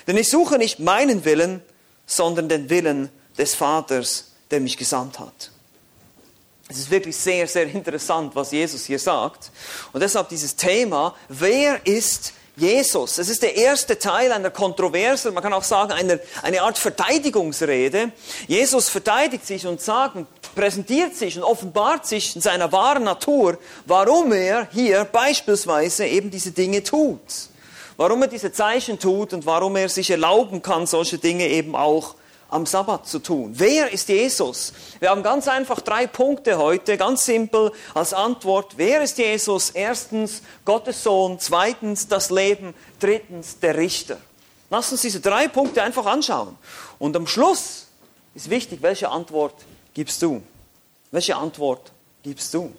Denn 0.05 0.17
ich 0.17 0.29
suche 0.29 0.57
nicht 0.57 0.79
meinen 0.79 1.25
Willen, 1.25 1.61
sondern 2.05 2.49
den 2.49 2.69
Willen 2.69 3.09
des 3.37 3.55
Vaters, 3.55 4.33
der 4.51 4.59
mich 4.59 4.77
gesandt 4.77 5.17
hat. 5.17 5.51
Es 6.67 6.77
ist 6.77 6.91
wirklich 6.91 7.15
sehr, 7.15 7.47
sehr 7.47 7.63
interessant, 7.63 8.35
was 8.35 8.51
Jesus 8.51 8.85
hier 8.85 8.99
sagt. 8.99 9.51
Und 9.93 10.01
deshalb 10.01 10.29
dieses 10.29 10.55
Thema, 10.55 11.15
wer 11.29 11.85
ist 11.87 12.33
Jesus? 12.55 13.17
Es 13.17 13.29
ist 13.29 13.41
der 13.41 13.55
erste 13.55 13.97
Teil 13.97 14.31
einer 14.31 14.51
Kontroverse, 14.51 15.31
man 15.31 15.41
kann 15.41 15.53
auch 15.53 15.63
sagen, 15.63 15.91
eine, 15.91 16.19
eine 16.43 16.61
Art 16.61 16.77
Verteidigungsrede. 16.77 18.11
Jesus 18.47 18.89
verteidigt 18.89 19.47
sich 19.47 19.65
und 19.65 19.81
sagt, 19.81 20.17
präsentiert 20.53 21.15
sich 21.15 21.35
und 21.35 21.43
offenbart 21.43 22.05
sich 22.05 22.35
in 22.35 22.41
seiner 22.41 22.71
wahren 22.71 23.03
Natur, 23.03 23.57
warum 23.85 24.31
er 24.33 24.67
hier 24.71 25.03
beispielsweise 25.05 26.05
eben 26.05 26.29
diese 26.29 26.51
Dinge 26.51 26.83
tut. 26.83 27.19
Warum 27.97 28.21
er 28.23 28.27
diese 28.27 28.51
Zeichen 28.51 28.99
tut 28.99 29.33
und 29.33 29.45
warum 29.45 29.75
er 29.75 29.89
sich 29.89 30.09
erlauben 30.11 30.61
kann, 30.61 30.85
solche 30.85 31.17
Dinge 31.17 31.47
eben 31.47 31.75
auch 31.75 32.15
am 32.53 32.65
Sabbat 32.67 33.07
zu 33.07 33.19
tun. 33.19 33.51
Wer 33.55 33.91
ist 33.91 34.09
Jesus? 34.09 34.73
Wir 34.99 35.09
haben 35.09 35.23
ganz 35.23 35.47
einfach 35.47 35.81
drei 35.81 36.05
Punkte 36.05 36.57
heute, 36.57 36.97
ganz 36.97 37.25
simpel 37.25 37.71
als 37.93 38.13
Antwort. 38.13 38.73
Wer 38.77 39.01
ist 39.01 39.17
Jesus? 39.17 39.71
Erstens 39.71 40.43
Gottes 40.63 41.03
Sohn, 41.03 41.39
zweitens 41.39 42.07
das 42.07 42.29
Leben, 42.29 42.75
drittens 42.99 43.59
der 43.59 43.75
Richter. 43.75 44.17
Lass 44.69 44.91
uns 44.91 45.01
diese 45.01 45.19
drei 45.19 45.47
Punkte 45.47 45.81
einfach 45.81 46.05
anschauen. 46.05 46.55
Und 46.99 47.15
am 47.15 47.27
Schluss 47.27 47.87
ist 48.35 48.49
wichtig, 48.49 48.81
welche 48.81 49.09
Antwort 49.09 49.55
gibst 49.93 50.21
du? 50.21 50.41
Welche 51.11 51.35
Antwort 51.35 51.91
gibst 52.21 52.53
du? 52.53 52.71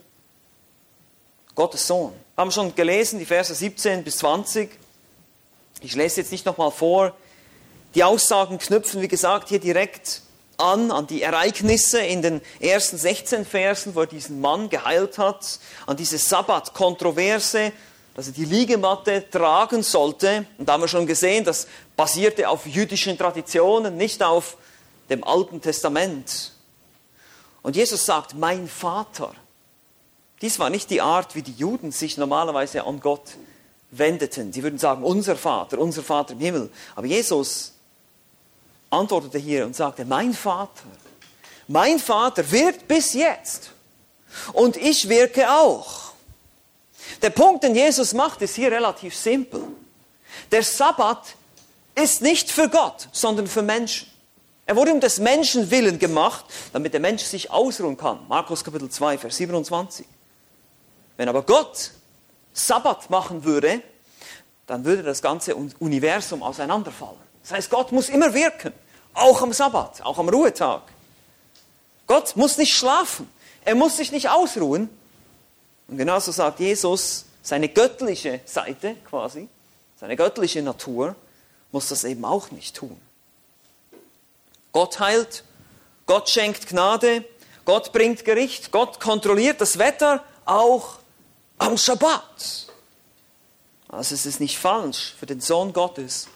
Gottes 1.55 1.87
Sohn. 1.87 2.13
Wir 2.35 2.43
haben 2.43 2.51
schon 2.51 2.75
gelesen, 2.75 3.19
die 3.19 3.27
Verse 3.27 3.55
17 3.55 4.03
bis 4.05 4.19
20. 4.19 4.71
Ich 5.81 5.95
lese 5.95 6.21
jetzt 6.21 6.33
nicht 6.33 6.47
nochmal 6.47 6.71
vor. 6.71 7.15
Die 7.95 8.03
Aussagen 8.03 8.59
knüpfen, 8.59 9.03
wie 9.03 9.09
gesagt, 9.09 9.51
hier 9.51 9.61
direkt 9.61 10.23
an, 10.57 10.91
an 10.91 11.07
die 11.07 11.23
Ereignisse 11.23 12.01
in 12.01 12.23
den 12.23 12.41
ersten 12.59 12.99
16 12.99 13.45
Versen, 13.45 13.95
wo 13.95 14.01
er 14.01 14.07
diesen 14.07 14.41
Mann 14.41 14.69
geheilt 14.69 15.19
hat, 15.19 15.61
an 15.87 15.97
diese 15.97 16.19
Sabbat-Kontroverse, 16.19 17.73
dass 18.15 18.27
er 18.27 18.33
die 18.33 18.45
Liegematte 18.45 19.29
tragen 19.31 19.83
sollte. 19.83 20.47
Und 20.59 20.69
da 20.69 20.73
haben 20.73 20.81
wir 20.81 20.89
schon 20.89 21.07
gesehen, 21.07 21.45
das 21.45 21.69
basierte 21.97 22.49
auf 22.49 22.67
jüdischen 22.67 23.17
Traditionen, 23.17 23.97
nicht 23.97 24.23
auf 24.23 24.57
dem 25.09 25.23
Alten 25.23 25.61
Testament. 25.61 26.53
Und 27.63 27.77
Jesus 27.77 28.05
sagt, 28.05 28.35
mein 28.35 28.69
Vater. 28.69 29.33
Dies 30.41 30.59
war 30.59 30.69
nicht 30.69 30.91
die 30.91 31.01
Art, 31.01 31.35
wie 31.35 31.43
die 31.43 31.53
Juden 31.53 31.93
sich 31.93 32.17
normalerweise 32.17 32.85
an 32.85 33.01
Gott 33.01 33.37
wendeten. 33.91 34.53
Sie 34.53 34.63
würden 34.63 34.79
sagen, 34.79 35.05
unser 35.05 35.37
Vater, 35.37 35.79
unser 35.79 36.03
Vater 36.03 36.33
im 36.35 36.41
Himmel. 36.41 36.71
Aber 36.97 37.07
Jesus 37.07 37.74
antwortete 38.95 39.39
hier 39.39 39.67
und 39.67 39.77
sagte, 39.77 40.05
mein 40.05 40.33
Vater, 40.33 40.85
mein 41.69 41.99
Vater 41.99 42.51
wirkt 42.51 42.89
bis 42.89 43.15
jetzt 43.15 43.71
und 44.53 44.77
ich 44.77 45.09
wirke 45.09 45.51
auch. 45.51 46.13
Der 47.23 47.31
Punkt, 47.31 47.65
den 47.65 47.75
Jesus 47.75 48.13
macht, 48.15 48.43
ist 48.43 48.55
hier 48.55 48.71
relativ 48.71 49.17
simpel. 49.17 49.63
Der 50.51 50.63
Sabbat 50.63 51.37
ist 51.95 52.23
nicht 52.23 52.51
für 52.51 52.69
Gott, 52.69 53.09
sondern 53.13 53.47
für 53.47 53.63
Menschen. 53.63 54.11
Er 54.67 54.77
wurde 54.77 54.93
um 54.93 55.01
des 55.01 55.19
Menschen 55.19 55.71
willen 55.71 55.99
gemacht, 55.99 56.47
damit 56.73 56.95
der 56.95 57.01
Mensch 57.01 57.23
sich 57.23 57.51
ausruhen 57.51 57.97
kann. 57.97 58.21
Markus 58.29 58.65
Kapitel 58.65 58.89
2, 58.89 59.19
Vers 59.19 59.37
27. 59.37 60.07
Wenn 61.17 61.29
aber 61.29 61.43
Gott 61.43 61.91
Sabbat 62.53 63.11
machen 63.11 63.45
würde, 63.45 63.83
dann 64.67 64.85
würde 64.85 65.03
das 65.03 65.21
ganze 65.21 65.55
Universum 65.55 66.43
auseinanderfallen. 66.43 67.19
Das 67.43 67.53
heißt, 67.53 67.71
Gott 67.71 67.93
muss 67.93 68.09
immer 68.09 68.33
wirken, 68.33 68.73
auch 69.15 69.43
am 69.43 69.53
Sabbat, 69.53 70.03
auch 70.03 70.19
am 70.19 70.29
Ruhetag. 70.29 70.83
Gott 72.07 72.37
muss 72.37 72.59
nicht 72.59 72.75
schlafen, 72.75 73.31
er 73.65 73.75
muss 73.75 73.97
sich 73.97 74.13
nicht 74.13 74.29
ausruhen. 74.29 74.91
Und 75.89 75.99
genauso 75.99 76.33
sagt 76.33 76.61
Jesus, 76.61 77.25
seine 77.43 77.69
göttliche 77.69 78.41
Seite 78.45 78.97
quasi, 79.09 79.49
seine 79.99 80.17
göttliche 80.17 80.63
Natur, 80.63 81.15
muss 81.73 81.89
das 81.89 82.05
eben 82.05 82.25
auch 82.25 82.51
nicht 82.51 82.77
tun. 82.77 83.01
Gott 84.73 84.99
heilt, 84.99 85.45
Gott 86.07 86.29
schenkt 86.29 86.69
Gnade, 86.69 87.25
Gott 87.65 87.93
bringt 87.93 88.25
Gericht, 88.25 88.73
Gott 88.73 89.01
kontrolliert 89.01 89.61
das 89.61 89.79
Wetter 89.79 90.23
auch 90.45 90.99
am 91.59 91.79
Schabbat. 91.79 92.67
Also 93.89 94.15
es 94.15 94.27
ist 94.27 94.41
nicht 94.41 94.59
falsch 94.59 95.15
für 95.19 95.27
den 95.27 95.41
Sohn 95.41 95.73
Gottes 95.73 96.29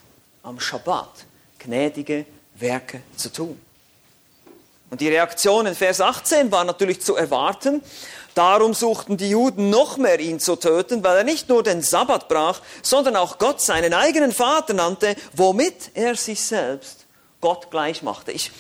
am 0.43 0.61
Schabbat 0.61 1.27
gnädige 1.59 2.25
Werke 2.61 3.03
zu 3.17 3.33
tun. 3.33 3.61
Und 4.91 5.01
die 5.01 5.09
Reaktion 5.09 5.67
in 5.67 5.75
Vers 5.75 6.01
18 6.01 6.51
war 6.51 6.65
natürlich 6.65 7.01
zu 7.01 7.15
erwarten. 7.15 7.83
Darum 8.35 8.73
suchten 8.73 9.17
die 9.17 9.31
Juden 9.31 9.69
noch 9.69 9.97
mehr 9.97 10.21
ihn 10.21 10.41
zu 10.41 10.57
töten, 10.57 11.03
weil 11.03 11.19
er 11.19 11.25
nicht 11.25 11.49
nur 11.49 11.63
den 11.63 11.83
Sabbat 11.83 12.29
brach, 12.29 12.61
sondern 12.83 13.17
auch 13.17 13.39
Gott 13.39 13.61
seinen 13.61 13.93
eigenen 13.93 14.33
Vater 14.33 14.75
nannte, 14.75 15.17
womit 15.35 15.91
er 15.95 16.15
sich 16.15 16.41
selbst 16.41 17.05
Gott 17.41 17.71
gleich 17.71 18.03
machte. 18.03 18.33
Ich, 18.33 18.53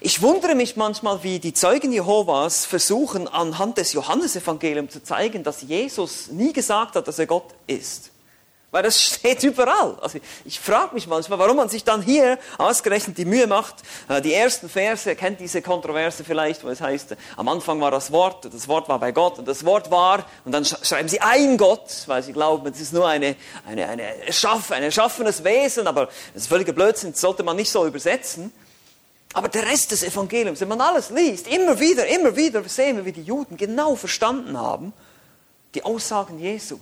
ich 0.00 0.22
wundere 0.22 0.54
mich 0.54 0.76
manchmal, 0.76 1.22
wie 1.22 1.40
die 1.40 1.52
Zeugen 1.52 1.92
Jehovas 1.92 2.64
versuchen, 2.64 3.28
anhand 3.28 3.78
des 3.78 3.92
Johannesevangeliums 3.92 4.92
zu 4.92 5.02
zeigen, 5.02 5.42
dass 5.42 5.62
Jesus 5.62 6.28
nie 6.28 6.52
gesagt 6.52 6.94
hat, 6.94 7.08
dass 7.08 7.18
er 7.18 7.26
Gott 7.26 7.54
ist. 7.66 8.10
Weil 8.76 8.82
das 8.82 9.02
steht 9.02 9.42
überall. 9.42 9.96
Also 10.02 10.18
ich 10.44 10.60
frage 10.60 10.94
mich 10.94 11.06
manchmal, 11.06 11.38
warum 11.38 11.56
man 11.56 11.70
sich 11.70 11.82
dann 11.82 12.02
hier 12.02 12.38
ausgerechnet 12.58 13.16
die 13.16 13.24
Mühe 13.24 13.46
macht. 13.46 13.76
Äh, 14.06 14.20
die 14.20 14.34
ersten 14.34 14.68
Verse, 14.68 15.16
kennt 15.16 15.40
diese 15.40 15.62
Kontroverse 15.62 16.24
vielleicht, 16.24 16.62
wo 16.62 16.68
es 16.68 16.82
heißt, 16.82 17.16
am 17.38 17.48
Anfang 17.48 17.80
war 17.80 17.90
das 17.90 18.12
Wort, 18.12 18.44
das 18.52 18.68
Wort 18.68 18.86
war 18.90 18.98
bei 18.98 19.12
Gott 19.12 19.38
und 19.38 19.48
das 19.48 19.64
Wort 19.64 19.90
war, 19.90 20.26
und 20.44 20.52
dann 20.52 20.66
schreiben 20.66 21.08
sie 21.08 21.22
ein 21.22 21.56
Gott, 21.56 21.88
weil 22.04 22.22
sie 22.22 22.34
glauben, 22.34 22.70
es 22.70 22.78
ist 22.78 22.92
nur 22.92 23.08
eine, 23.08 23.36
eine, 23.66 23.88
eine 23.88 24.26
Erschaff, 24.26 24.70
ein 24.70 24.82
erschaffenes 24.82 25.42
Wesen, 25.42 25.86
aber 25.86 26.10
das 26.34 26.42
ist 26.42 26.48
völliger 26.48 26.74
Blödsinn, 26.74 27.12
das 27.12 27.22
sollte 27.22 27.44
man 27.44 27.56
nicht 27.56 27.70
so 27.70 27.86
übersetzen. 27.86 28.52
Aber 29.32 29.48
der 29.48 29.64
Rest 29.64 29.90
des 29.90 30.02
Evangeliums, 30.02 30.60
wenn 30.60 30.68
man 30.68 30.82
alles 30.82 31.08
liest, 31.08 31.48
immer 31.48 31.80
wieder, 31.80 32.06
immer 32.08 32.36
wieder 32.36 32.62
sehen 32.64 32.98
wir, 32.98 33.06
wie 33.06 33.12
die 33.12 33.22
Juden 33.22 33.56
genau 33.56 33.96
verstanden 33.96 34.58
haben, 34.58 34.92
die 35.74 35.82
Aussagen 35.82 36.38
Jesu. 36.38 36.78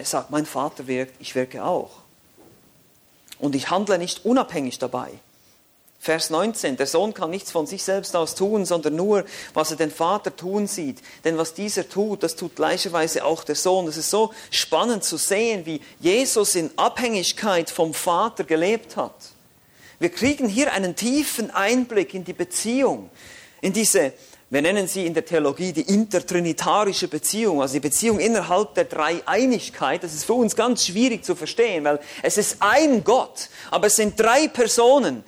Er 0.00 0.06
sagt, 0.06 0.30
mein 0.30 0.46
Vater 0.46 0.86
wirkt, 0.86 1.14
ich 1.20 1.34
wirke 1.34 1.62
auch. 1.62 1.90
Und 3.38 3.54
ich 3.54 3.68
handle 3.68 3.98
nicht 3.98 4.24
unabhängig 4.24 4.78
dabei. 4.78 5.10
Vers 5.98 6.30
19, 6.30 6.78
der 6.78 6.86
Sohn 6.86 7.12
kann 7.12 7.28
nichts 7.28 7.50
von 7.50 7.66
sich 7.66 7.82
selbst 7.82 8.16
aus 8.16 8.34
tun, 8.34 8.64
sondern 8.64 8.96
nur, 8.96 9.26
was 9.52 9.72
er 9.72 9.76
den 9.76 9.90
Vater 9.90 10.34
tun 10.34 10.66
sieht. 10.66 11.02
Denn 11.24 11.36
was 11.36 11.52
dieser 11.52 11.86
tut, 11.86 12.22
das 12.22 12.34
tut 12.34 12.56
gleicherweise 12.56 13.26
auch 13.26 13.44
der 13.44 13.56
Sohn. 13.56 13.86
Es 13.88 13.98
ist 13.98 14.08
so 14.08 14.32
spannend 14.50 15.04
zu 15.04 15.18
sehen, 15.18 15.66
wie 15.66 15.82
Jesus 16.00 16.54
in 16.54 16.70
Abhängigkeit 16.78 17.68
vom 17.68 17.92
Vater 17.92 18.44
gelebt 18.44 18.96
hat. 18.96 19.12
Wir 19.98 20.08
kriegen 20.08 20.48
hier 20.48 20.72
einen 20.72 20.96
tiefen 20.96 21.50
Einblick 21.50 22.14
in 22.14 22.24
die 22.24 22.32
Beziehung, 22.32 23.10
in 23.60 23.74
diese 23.74 24.14
wir 24.50 24.62
nennen 24.62 24.88
sie 24.88 25.06
in 25.06 25.14
der 25.14 25.24
Theologie 25.24 25.72
die 25.72 25.82
intertrinitarische 25.82 27.06
Beziehung, 27.06 27.62
also 27.62 27.74
die 27.74 27.80
Beziehung 27.80 28.18
innerhalb 28.18 28.74
der 28.74 28.84
Dreieinigkeit. 28.84 30.02
Das 30.02 30.12
ist 30.12 30.24
für 30.24 30.32
uns 30.32 30.56
ganz 30.56 30.84
schwierig 30.86 31.24
zu 31.24 31.36
verstehen, 31.36 31.84
weil 31.84 32.00
es 32.20 32.36
ist 32.36 32.56
ein 32.58 33.04
Gott, 33.04 33.48
aber 33.70 33.86
es 33.86 33.94
sind 33.94 34.18
drei 34.18 34.48
Personen. 34.48 35.22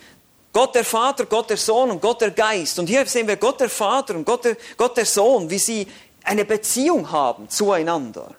Gott 0.53 0.75
der 0.75 0.85
Vater, 0.85 1.27
Gott 1.27 1.51
der 1.51 1.57
Sohn 1.57 1.93
und 1.93 2.03
Gott 2.03 2.21
der 2.21 2.33
Geist. 2.33 2.81
Und 2.81 2.89
hier 2.89 3.07
sehen 3.07 3.29
wir 3.29 3.37
Gott 3.37 3.61
der 3.61 3.71
Vater 3.71 4.17
und 4.17 4.25
Gott 4.25 4.45
der, 4.45 4.57
Gott 4.77 4.97
der 4.97 5.07
Sohn, 5.07 5.49
wie 5.49 5.59
sie 5.59 5.87
eine 6.25 6.45
Beziehung 6.45 7.11
haben 7.13 7.49
zueinander. 7.49 8.35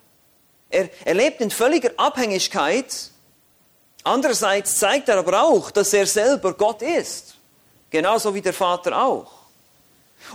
Er, 0.70 0.90
er 1.06 1.14
lebt 1.14 1.40
in 1.40 1.50
völliger 1.50 1.92
Abhängigkeit. 1.96 3.10
Andererseits 4.04 4.80
zeigt 4.80 5.08
er 5.08 5.20
aber 5.20 5.44
auch, 5.44 5.72
dass 5.72 5.94
er 5.94 6.06
selber 6.06 6.54
Gott 6.54 6.82
ist. 6.82 7.36
Genauso 7.90 8.36
wie 8.36 8.42
der 8.42 8.54
Vater 8.54 9.02
auch. 9.02 9.43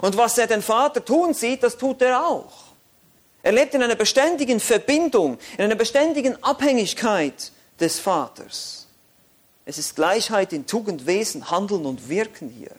Und 0.01 0.17
was 0.17 0.39
er 0.39 0.47
den 0.47 0.63
Vater 0.63 1.05
tun 1.05 1.35
sieht, 1.35 1.63
das 1.63 1.77
tut 1.77 2.03
er 2.03 2.27
auch. 2.27 2.53
Er 3.43 3.53
lebt 3.53 3.75
in 3.75 3.83
einer 3.83 3.95
beständigen 3.95 4.61
Verbindung, 4.61 5.39
in 5.57 5.65
einer 5.65 5.75
beständigen 5.75 6.43
Abhängigkeit 6.43 7.53
des 7.81 7.99
Vaters. 7.99 8.87
Es 9.65 9.79
ist 9.79 9.97
Gleichheit 9.97 10.53
in 10.53 10.67
Tugend, 10.67 11.07
Wesen, 11.07 11.51
Handeln 11.51 11.87
und 11.87 12.09
Wirken 12.09 12.49
hier. 12.49 12.73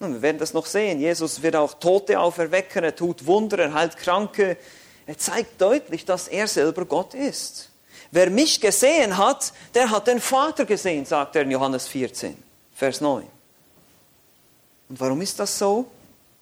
Und 0.00 0.14
wir 0.14 0.22
werden 0.22 0.38
das 0.38 0.52
noch 0.52 0.66
sehen. 0.66 1.00
Jesus 1.00 1.42
wird 1.42 1.54
auch 1.54 1.74
Tote 1.74 2.18
auferwecken, 2.18 2.82
er 2.82 2.96
tut 2.96 3.26
Wunder, 3.26 3.58
er 3.58 3.72
heilt 3.72 3.96
Kranke. 3.96 4.56
Er 5.06 5.18
zeigt 5.18 5.60
deutlich, 5.60 6.04
dass 6.04 6.28
er 6.28 6.48
selber 6.48 6.84
Gott 6.84 7.14
ist. 7.14 7.70
Wer 8.10 8.30
mich 8.30 8.60
gesehen 8.60 9.16
hat, 9.16 9.52
der 9.74 9.90
hat 9.90 10.06
den 10.06 10.20
Vater 10.20 10.64
gesehen, 10.64 11.06
sagt 11.06 11.36
er 11.36 11.42
in 11.42 11.50
Johannes 11.50 11.86
14, 11.88 12.36
Vers 12.74 13.00
9. 13.00 13.26
Und 14.92 15.00
warum 15.00 15.22
ist 15.22 15.40
das 15.40 15.58
so? 15.58 15.86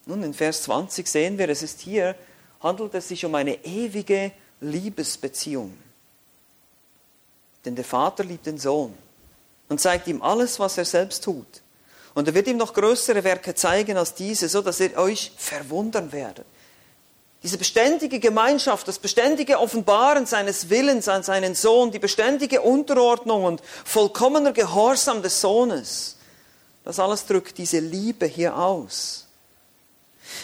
Nun, 0.07 0.25
in 0.25 0.35
Vers 0.35 0.65
20 0.65 1.07
sehen 1.07 1.39
wir, 1.39 1.49
es 1.51 1.63
ist 1.63 1.79
hier, 1.83 2.17
handelt 2.61 2.93
es 2.97 3.07
sich 3.07 3.25
um 3.25 3.33
eine 3.37 3.65
ewige 3.65 4.33
Liebesbeziehung. 4.61 5.73
Denn 7.65 7.77
der 7.77 7.85
Vater 7.85 8.25
liebt 8.25 8.47
den 8.47 8.59
Sohn 8.59 8.93
und 9.69 9.81
zeigt 9.81 10.09
ihm 10.09 10.21
alles, 10.21 10.59
was 10.59 10.77
er 10.79 10.85
selbst 10.85 11.23
tut. 11.23 11.63
Und 12.15 12.27
er 12.27 12.35
wird 12.35 12.49
ihm 12.49 12.57
noch 12.57 12.75
größere 12.75 13.23
Werke 13.23 13.55
zeigen 13.55 13.97
als 13.97 14.15
diese, 14.15 14.49
so 14.49 14.63
dass 14.63 14.81
er 14.81 14.99
euch 14.99 15.31
verwundern 15.37 16.11
werde. 16.11 16.45
Diese 17.45 17.57
beständige 17.57 18.19
Gemeinschaft, 18.19 18.89
das 18.89 18.99
beständige 18.99 19.61
Offenbaren 19.61 20.27
seines 20.27 20.69
Willens 20.71 21.07
an 21.07 21.23
seinen 21.23 21.55
Sohn, 21.55 21.93
die 21.93 22.01
beständige 22.01 22.63
Unterordnung 22.63 23.45
und 23.45 23.63
vollkommener 23.85 24.53
Gehorsam 24.53 25.23
des 25.23 25.41
Sohnes, 25.41 26.17
das 26.85 26.99
alles 26.99 27.27
drückt 27.27 27.59
diese 27.59 27.79
Liebe 27.79 28.27
hier 28.27 28.57
aus. 28.57 29.27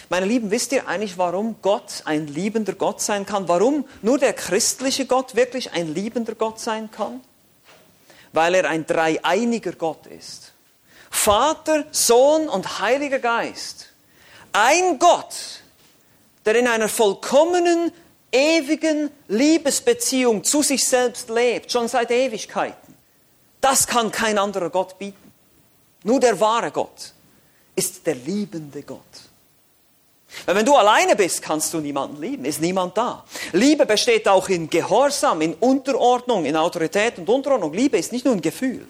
Meine 0.08 0.26
Lieben, 0.26 0.50
wisst 0.50 0.72
ihr 0.72 0.88
eigentlich, 0.88 1.16
warum 1.18 1.56
Gott 1.62 2.02
ein 2.04 2.26
liebender 2.26 2.74
Gott 2.74 3.00
sein 3.00 3.24
kann? 3.24 3.48
Warum 3.48 3.86
nur 4.02 4.18
der 4.18 4.32
christliche 4.32 5.06
Gott 5.06 5.34
wirklich 5.34 5.72
ein 5.72 5.94
liebender 5.94 6.34
Gott 6.34 6.60
sein 6.60 6.90
kann? 6.90 7.20
Weil 8.32 8.54
er 8.54 8.68
ein 8.68 8.86
dreieiniger 8.86 9.72
Gott 9.72 10.06
ist. 10.06 10.52
Vater, 11.10 11.84
Sohn 11.92 12.48
und 12.48 12.80
Heiliger 12.80 13.18
Geist. 13.18 13.88
Ein 14.52 14.98
Gott, 14.98 15.62
der 16.44 16.56
in 16.56 16.66
einer 16.66 16.88
vollkommenen, 16.88 17.92
ewigen 18.32 19.10
Liebesbeziehung 19.28 20.44
zu 20.44 20.62
sich 20.62 20.86
selbst 20.86 21.30
lebt, 21.30 21.72
schon 21.72 21.88
seit 21.88 22.10
Ewigkeiten. 22.10 22.94
Das 23.60 23.86
kann 23.86 24.10
kein 24.10 24.38
anderer 24.38 24.70
Gott 24.70 24.98
bieten. 24.98 25.25
Nur 26.06 26.20
der 26.20 26.38
wahre 26.38 26.70
Gott 26.70 27.12
ist 27.74 28.06
der 28.06 28.14
liebende 28.14 28.82
Gott. 28.82 29.00
Weil 30.44 30.54
wenn 30.54 30.64
du 30.64 30.76
alleine 30.76 31.16
bist, 31.16 31.42
kannst 31.42 31.74
du 31.74 31.78
niemanden 31.78 32.20
lieben, 32.22 32.44
ist 32.44 32.60
niemand 32.60 32.96
da. 32.96 33.24
Liebe 33.52 33.84
besteht 33.84 34.28
auch 34.28 34.48
in 34.48 34.70
Gehorsam, 34.70 35.40
in 35.40 35.54
Unterordnung, 35.54 36.44
in 36.44 36.56
Autorität 36.56 37.18
und 37.18 37.28
Unterordnung. 37.28 37.72
Liebe 37.72 37.98
ist 37.98 38.12
nicht 38.12 38.24
nur 38.24 38.34
ein 38.34 38.40
Gefühl. 38.40 38.86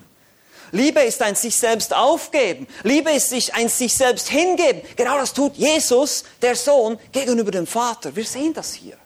Liebe 0.73 1.01
ist 1.01 1.23
ein 1.23 1.35
sich 1.35 1.57
selbst 1.57 1.95
aufgeben. 1.95 2.67
Liebe 2.83 3.11
ist 3.11 3.31
sich 3.31 3.55
ein 3.55 3.71
sich 3.71 3.95
selbst 3.95 4.29
hingeben. 4.29 4.83
Genau 4.95 5.17
das 5.17 5.33
tut 5.33 5.57
Jesus, 5.57 6.23
der 6.43 6.55
Sohn, 6.55 6.99
gegenüber 7.13 7.51
dem 7.51 7.67
Vater. 7.67 8.15
Wir 8.15 8.25
sehen 8.27 8.53
das 8.53 8.75
hier. 8.75 8.99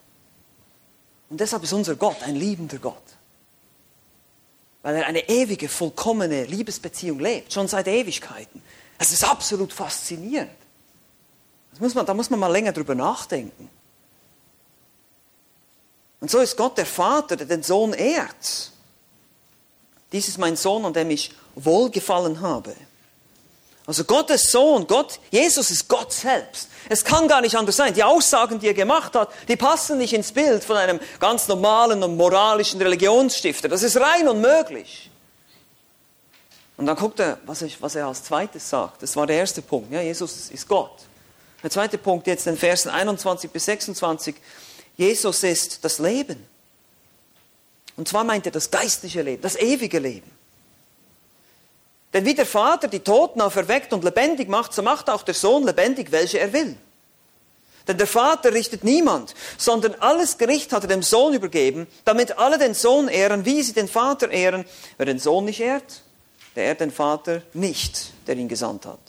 Und 1.29 1.39
deshalb 1.39 1.63
ist 1.63 1.71
unser 1.71 1.95
Gott 1.95 2.17
ein 2.23 2.35
liebender 2.35 2.77
Gott. 2.77 3.03
Weil 4.83 4.95
er 4.95 5.05
eine 5.05 5.29
ewige, 5.29 5.69
vollkommene 5.69 6.45
Liebesbeziehung 6.45 7.19
lebt, 7.19 7.53
schon 7.53 7.67
seit 7.67 7.87
Ewigkeiten. 7.87 8.61
Es 8.97 9.11
ist 9.11 9.23
absolut 9.23 9.73
faszinierend. 9.73 10.51
Muss 11.79 11.95
man, 11.95 12.05
da 12.05 12.13
muss 12.13 12.29
man 12.29 12.39
mal 12.39 12.51
länger 12.51 12.71
drüber 12.71 12.93
nachdenken. 12.93 13.69
Und 16.19 16.29
so 16.29 16.39
ist 16.39 16.55
Gott 16.55 16.77
der 16.77 16.85
Vater, 16.85 17.35
der 17.35 17.47
den 17.47 17.63
Sohn 17.63 17.93
ehrt. 17.93 18.71
Dies 20.11 20.27
ist 20.27 20.37
mein 20.37 20.55
Sohn, 20.55 20.85
an 20.85 20.93
dem 20.93 21.09
ich 21.09 21.31
wohlgefallen 21.55 22.41
habe. 22.41 22.75
Also 23.91 24.05
Gottes 24.05 24.49
Sohn, 24.49 24.87
Gott, 24.87 25.19
Jesus 25.31 25.69
ist 25.69 25.85
Gott 25.89 26.13
selbst. 26.13 26.69
Es 26.87 27.03
kann 27.03 27.27
gar 27.27 27.41
nicht 27.41 27.57
anders 27.57 27.75
sein. 27.75 27.93
Die 27.93 28.05
Aussagen, 28.05 28.57
die 28.57 28.67
er 28.67 28.73
gemacht 28.73 29.17
hat, 29.17 29.29
die 29.49 29.57
passen 29.57 29.97
nicht 29.97 30.13
ins 30.13 30.31
Bild 30.31 30.63
von 30.63 30.77
einem 30.77 30.97
ganz 31.19 31.49
normalen 31.49 32.01
und 32.01 32.15
moralischen 32.15 32.81
Religionsstifter. 32.81 33.67
Das 33.67 33.83
ist 33.83 33.97
rein 33.97 34.29
unmöglich. 34.29 35.11
Und 36.77 36.85
dann 36.85 36.95
guckt 36.95 37.19
er, 37.19 37.39
was, 37.45 37.63
ich, 37.63 37.81
was 37.81 37.95
er 37.95 38.07
als 38.07 38.23
zweites 38.23 38.69
sagt. 38.69 39.03
Das 39.03 39.13
war 39.17 39.27
der 39.27 39.35
erste 39.35 39.61
Punkt. 39.61 39.91
Ja, 39.91 39.99
Jesus 39.99 40.49
ist 40.49 40.69
Gott. 40.69 40.95
Der 41.61 41.69
zweite 41.69 41.97
Punkt 41.97 42.27
jetzt 42.27 42.47
in 42.47 42.55
Versen 42.55 42.91
21 42.91 43.51
bis 43.51 43.65
26. 43.65 44.35
Jesus 44.95 45.43
ist 45.43 45.83
das 45.83 45.99
Leben. 45.99 46.47
Und 47.97 48.07
zwar 48.07 48.23
meint 48.23 48.45
er 48.45 48.53
das 48.53 48.71
geistliche 48.71 49.21
Leben, 49.21 49.41
das 49.41 49.57
ewige 49.57 49.99
Leben. 49.99 50.31
Denn 52.13 52.25
wie 52.25 52.35
der 52.35 52.45
Vater 52.45 52.87
die 52.87 52.99
Toten 52.99 53.41
auferweckt 53.41 53.93
und 53.93 54.03
lebendig 54.03 54.49
macht, 54.49 54.73
so 54.73 54.81
macht 54.81 55.09
auch 55.09 55.23
der 55.23 55.33
Sohn 55.33 55.65
lebendig, 55.65 56.11
welche 56.11 56.39
er 56.39 56.51
will. 56.51 56.75
Denn 57.87 57.97
der 57.97 58.07
Vater 58.07 58.53
richtet 58.53 58.83
niemand, 58.83 59.33
sondern 59.57 59.95
alles 59.95 60.37
Gericht 60.37 60.71
hat 60.71 60.83
er 60.83 60.87
dem 60.87 61.01
Sohn 61.01 61.33
übergeben, 61.33 61.87
damit 62.05 62.37
alle 62.37 62.57
den 62.57 62.73
Sohn 62.73 63.07
ehren, 63.07 63.45
wie 63.45 63.63
sie 63.63 63.73
den 63.73 63.87
Vater 63.87 64.29
ehren. 64.29 64.65
Wer 64.97 65.05
den 65.07 65.19
Sohn 65.19 65.45
nicht 65.45 65.59
ehrt, 65.59 66.03
der 66.55 66.65
ehrt 66.65 66.81
den 66.81 66.91
Vater 66.91 67.41
nicht, 67.53 68.11
der 68.27 68.37
ihn 68.37 68.49
gesandt 68.49 68.85
hat. 68.85 68.99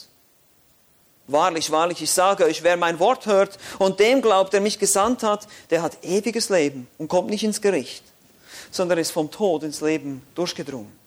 Wahrlich, 1.27 1.71
wahrlich, 1.71 2.03
ich 2.03 2.11
sage 2.11 2.45
euch, 2.45 2.63
wer 2.63 2.77
mein 2.77 2.99
Wort 2.99 3.27
hört 3.27 3.59
und 3.79 4.01
dem 4.01 4.23
glaubt, 4.23 4.53
der 4.53 4.61
mich 4.61 4.79
gesandt 4.79 5.23
hat, 5.23 5.47
der 5.71 5.83
hat 5.83 6.03
ewiges 6.03 6.49
Leben 6.49 6.89
und 6.99 7.09
kommt 7.09 7.31
nicht 7.31 7.45
ins 7.45 7.61
Gericht, 7.61 8.05
sondern 8.71 8.99
ist 8.99 9.13
vom 9.13 9.31
Tod 9.31 9.63
ins 9.63 9.81
Leben 9.81 10.23
durchgedrungen. 10.35 11.02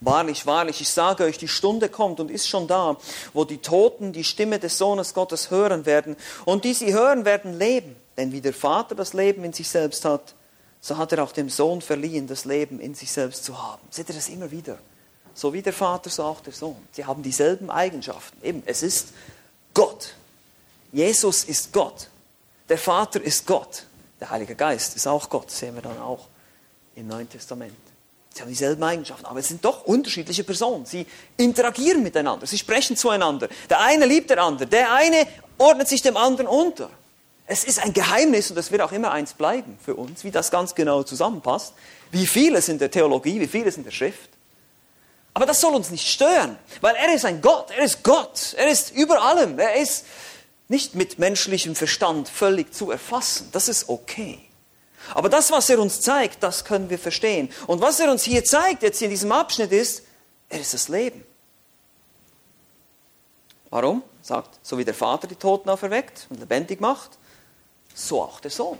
Wahrlich, 0.00 0.46
wahrlich, 0.46 0.80
ich 0.80 0.90
sage 0.90 1.24
euch, 1.24 1.38
die 1.38 1.48
Stunde 1.48 1.88
kommt 1.88 2.20
und 2.20 2.30
ist 2.30 2.48
schon 2.48 2.68
da, 2.68 2.96
wo 3.32 3.44
die 3.44 3.58
Toten 3.58 4.12
die 4.12 4.22
Stimme 4.22 4.60
des 4.60 4.78
Sohnes 4.78 5.12
Gottes 5.12 5.50
hören 5.50 5.86
werden. 5.86 6.16
Und 6.44 6.64
die 6.64 6.74
sie 6.74 6.94
hören 6.94 7.24
werden 7.24 7.58
leben. 7.58 7.96
Denn 8.16 8.32
wie 8.32 8.40
der 8.40 8.54
Vater 8.54 8.94
das 8.94 9.12
Leben 9.12 9.42
in 9.44 9.52
sich 9.52 9.68
selbst 9.68 10.04
hat, 10.04 10.34
so 10.80 10.96
hat 10.96 11.12
er 11.12 11.24
auch 11.24 11.32
dem 11.32 11.48
Sohn 11.50 11.80
verliehen, 11.80 12.28
das 12.28 12.44
Leben 12.44 12.78
in 12.78 12.94
sich 12.94 13.10
selbst 13.10 13.44
zu 13.44 13.60
haben. 13.60 13.82
Seht 13.90 14.08
ihr 14.08 14.14
das 14.14 14.28
immer 14.28 14.50
wieder? 14.50 14.78
So 15.34 15.52
wie 15.52 15.62
der 15.62 15.72
Vater, 15.72 16.10
so 16.10 16.22
auch 16.24 16.40
der 16.40 16.52
Sohn. 16.52 16.76
Sie 16.92 17.04
haben 17.04 17.22
dieselben 17.22 17.70
Eigenschaften. 17.70 18.44
Eben, 18.44 18.62
es 18.66 18.82
ist 18.82 19.08
Gott. 19.74 20.14
Jesus 20.92 21.44
ist 21.44 21.72
Gott. 21.72 22.08
Der 22.68 22.78
Vater 22.78 23.20
ist 23.20 23.46
Gott. 23.46 23.84
Der 24.20 24.30
Heilige 24.30 24.54
Geist 24.54 24.96
ist 24.96 25.06
auch 25.06 25.28
Gott, 25.28 25.50
sehen 25.50 25.74
wir 25.74 25.82
dann 25.82 25.98
auch 25.98 26.26
im 26.94 27.06
Neuen 27.06 27.28
Testament. 27.28 27.87
Sie 28.34 28.42
haben 28.42 28.48
dieselben 28.48 28.82
Eigenschaften, 28.82 29.26
aber 29.26 29.40
es 29.40 29.48
sind 29.48 29.64
doch 29.64 29.84
unterschiedliche 29.84 30.44
Personen. 30.44 30.86
Sie 30.86 31.06
interagieren 31.36 32.02
miteinander, 32.02 32.46
sie 32.46 32.58
sprechen 32.58 32.96
zueinander. 32.96 33.48
Der 33.68 33.80
eine 33.80 34.06
liebt 34.06 34.30
den 34.30 34.38
anderen, 34.38 34.70
der 34.70 34.92
eine 34.92 35.26
ordnet 35.58 35.88
sich 35.88 36.02
dem 36.02 36.16
anderen 36.16 36.46
unter. 36.46 36.90
Es 37.46 37.64
ist 37.64 37.82
ein 37.82 37.94
Geheimnis 37.94 38.50
und 38.50 38.58
es 38.58 38.70
wird 38.70 38.82
auch 38.82 38.92
immer 38.92 39.10
eins 39.10 39.32
bleiben 39.32 39.78
für 39.82 39.94
uns, 39.94 40.22
wie 40.22 40.30
das 40.30 40.50
ganz 40.50 40.74
genau 40.74 41.02
zusammenpasst. 41.02 41.72
Wie 42.10 42.26
vieles 42.26 42.68
in 42.68 42.78
der 42.78 42.90
Theologie, 42.90 43.40
wie 43.40 43.48
vieles 43.48 43.76
in 43.76 43.84
der 43.84 43.90
Schrift. 43.90 44.28
Aber 45.34 45.46
das 45.46 45.60
soll 45.60 45.74
uns 45.74 45.90
nicht 45.90 46.06
stören, 46.06 46.58
weil 46.80 46.94
er 46.96 47.14
ist 47.14 47.24
ein 47.24 47.40
Gott, 47.40 47.70
er 47.70 47.84
ist 47.84 48.02
Gott, 48.02 48.54
er 48.56 48.68
ist 48.68 48.90
über 48.90 49.22
allem, 49.22 49.58
er 49.58 49.76
ist 49.76 50.04
nicht 50.68 50.94
mit 50.94 51.18
menschlichem 51.18 51.74
Verstand 51.74 52.28
völlig 52.28 52.74
zu 52.74 52.90
erfassen. 52.90 53.48
Das 53.52 53.68
ist 53.68 53.88
okay. 53.88 54.38
Aber 55.14 55.28
das, 55.28 55.50
was 55.50 55.70
er 55.70 55.78
uns 55.78 56.00
zeigt, 56.00 56.42
das 56.42 56.64
können 56.64 56.90
wir 56.90 56.98
verstehen. 56.98 57.50
Und 57.66 57.80
was 57.80 58.00
er 58.00 58.10
uns 58.10 58.24
hier 58.24 58.44
zeigt, 58.44 58.82
jetzt 58.82 59.00
in 59.02 59.10
diesem 59.10 59.32
Abschnitt, 59.32 59.72
ist, 59.72 60.02
er 60.48 60.60
ist 60.60 60.74
das 60.74 60.88
Leben. 60.88 61.24
Warum? 63.70 64.02
Sagt, 64.22 64.58
so 64.62 64.78
wie 64.78 64.84
der 64.84 64.94
Vater 64.94 65.26
die 65.26 65.36
Toten 65.36 65.68
auferweckt 65.68 66.26
und 66.30 66.40
lebendig 66.40 66.80
macht, 66.80 67.18
so 67.94 68.22
auch 68.22 68.40
der 68.40 68.50
Sohn. 68.50 68.78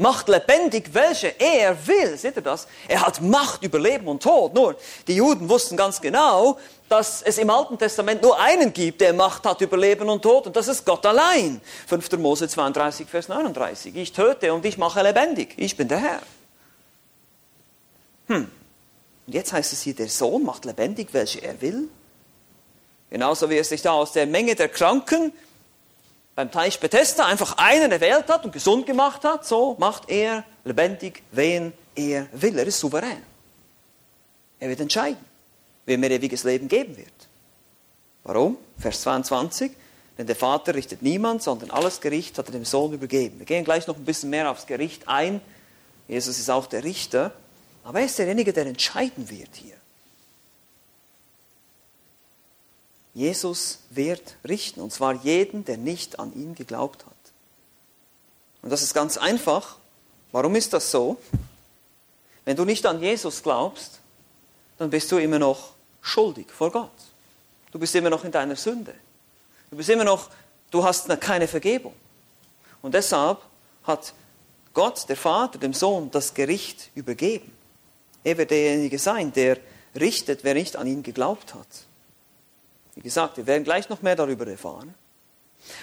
Macht 0.00 0.28
lebendig, 0.28 0.90
welche 0.92 1.34
er 1.40 1.76
will. 1.86 2.16
Seht 2.16 2.36
ihr 2.36 2.42
das? 2.42 2.68
Er 2.86 3.04
hat 3.04 3.20
Macht 3.20 3.64
über 3.64 3.80
Leben 3.80 4.06
und 4.06 4.22
Tod. 4.22 4.54
Nur, 4.54 4.76
die 5.08 5.16
Juden 5.16 5.48
wussten 5.48 5.76
ganz 5.76 6.00
genau, 6.00 6.56
dass 6.88 7.20
es 7.20 7.36
im 7.36 7.50
Alten 7.50 7.76
Testament 7.76 8.22
nur 8.22 8.38
einen 8.38 8.72
gibt, 8.72 9.00
der 9.00 9.12
Macht 9.12 9.44
hat 9.44 9.60
über 9.60 9.76
Leben 9.76 10.08
und 10.08 10.22
Tod, 10.22 10.46
und 10.46 10.54
das 10.54 10.68
ist 10.68 10.86
Gott 10.86 11.04
allein. 11.04 11.60
5. 11.88 12.12
Mose 12.12 12.48
32, 12.48 13.08
Vers 13.08 13.26
39. 13.28 13.96
Ich 13.96 14.12
töte 14.12 14.54
und 14.54 14.64
ich 14.64 14.78
mache 14.78 15.02
lebendig. 15.02 15.54
Ich 15.56 15.76
bin 15.76 15.88
der 15.88 15.98
Herr. 15.98 16.20
Hm. 18.28 18.48
Und 19.26 19.34
jetzt 19.34 19.52
heißt 19.52 19.72
es 19.72 19.82
hier, 19.82 19.96
der 19.96 20.08
Sohn 20.08 20.44
macht 20.44 20.64
lebendig, 20.64 21.08
welche 21.10 21.42
er 21.42 21.60
will. 21.60 21.88
Genauso 23.10 23.50
wie 23.50 23.56
er 23.56 23.64
sich 23.64 23.82
da 23.82 23.92
aus 23.92 24.12
der 24.12 24.26
Menge 24.26 24.54
der 24.54 24.68
Kranken 24.68 25.32
beim 26.38 26.52
Teich 26.52 26.78
Bethesda 26.78 27.26
einfach 27.26 27.56
einen 27.56 27.90
erwählt 27.90 28.28
hat 28.28 28.44
und 28.44 28.52
gesund 28.52 28.86
gemacht 28.86 29.24
hat, 29.24 29.44
so 29.44 29.74
macht 29.80 30.08
er 30.08 30.44
lebendig, 30.62 31.24
wen 31.32 31.72
er 31.96 32.28
will. 32.30 32.56
Er 32.56 32.64
ist 32.64 32.78
souverän. 32.78 33.24
Er 34.60 34.68
wird 34.68 34.78
entscheiden 34.78 35.28
wem 35.88 36.02
er 36.02 36.10
ewiges 36.12 36.44
Leben 36.44 36.68
geben 36.68 36.96
wird. 36.96 37.28
Warum? 38.22 38.58
Vers 38.78 39.00
22. 39.00 39.72
Denn 40.16 40.26
der 40.26 40.36
Vater 40.36 40.74
richtet 40.74 41.02
niemand, 41.02 41.42
sondern 41.42 41.70
alles 41.70 42.00
Gericht 42.00 42.36
hat 42.38 42.46
er 42.46 42.52
dem 42.52 42.64
Sohn 42.64 42.92
übergeben. 42.92 43.38
Wir 43.38 43.46
gehen 43.46 43.64
gleich 43.64 43.86
noch 43.86 43.96
ein 43.96 44.04
bisschen 44.04 44.30
mehr 44.30 44.50
aufs 44.50 44.66
Gericht 44.66 45.08
ein. 45.08 45.40
Jesus 46.06 46.38
ist 46.38 46.50
auch 46.50 46.66
der 46.66 46.84
Richter, 46.84 47.32
aber 47.82 48.00
er 48.00 48.06
ist 48.06 48.18
derjenige, 48.18 48.52
der 48.52 48.66
entscheiden 48.66 49.28
wird 49.30 49.54
hier. 49.54 49.77
Jesus 53.18 53.80
wird 53.90 54.36
richten, 54.46 54.80
und 54.80 54.92
zwar 54.92 55.12
jeden, 55.12 55.64
der 55.64 55.76
nicht 55.76 56.20
an 56.20 56.32
ihn 56.34 56.54
geglaubt 56.54 57.04
hat. 57.04 57.12
Und 58.62 58.70
das 58.70 58.82
ist 58.82 58.94
ganz 58.94 59.18
einfach. 59.18 59.76
Warum 60.30 60.54
ist 60.54 60.72
das 60.72 60.92
so? 60.92 61.16
Wenn 62.44 62.56
du 62.56 62.64
nicht 62.64 62.86
an 62.86 63.02
Jesus 63.02 63.42
glaubst, 63.42 63.98
dann 64.78 64.90
bist 64.90 65.10
du 65.10 65.16
immer 65.16 65.40
noch 65.40 65.72
schuldig 66.00 66.46
vor 66.50 66.70
Gott. 66.70 66.92
Du 67.72 67.80
bist 67.80 67.92
immer 67.96 68.08
noch 68.08 68.24
in 68.24 68.30
deiner 68.30 68.54
Sünde. 68.54 68.94
Du 69.70 69.76
bist 69.76 69.88
immer 69.88 70.04
noch, 70.04 70.30
du 70.70 70.84
hast 70.84 71.08
keine 71.20 71.48
Vergebung. 71.48 71.94
Und 72.82 72.94
deshalb 72.94 73.38
hat 73.82 74.14
Gott, 74.74 75.08
der 75.08 75.16
Vater, 75.16 75.58
dem 75.58 75.74
Sohn 75.74 76.08
das 76.12 76.34
Gericht 76.34 76.90
übergeben. 76.94 77.52
Er 78.22 78.38
wird 78.38 78.52
derjenige 78.52 79.00
sein, 79.00 79.32
der 79.32 79.58
richtet, 79.96 80.44
wer 80.44 80.54
nicht 80.54 80.76
an 80.76 80.86
ihn 80.86 81.02
geglaubt 81.02 81.54
hat. 81.54 81.87
Wie 82.98 83.02
gesagt, 83.02 83.36
wir 83.36 83.46
werden 83.46 83.62
gleich 83.62 83.88
noch 83.88 84.02
mehr 84.02 84.16
darüber 84.16 84.44
erfahren. 84.48 84.92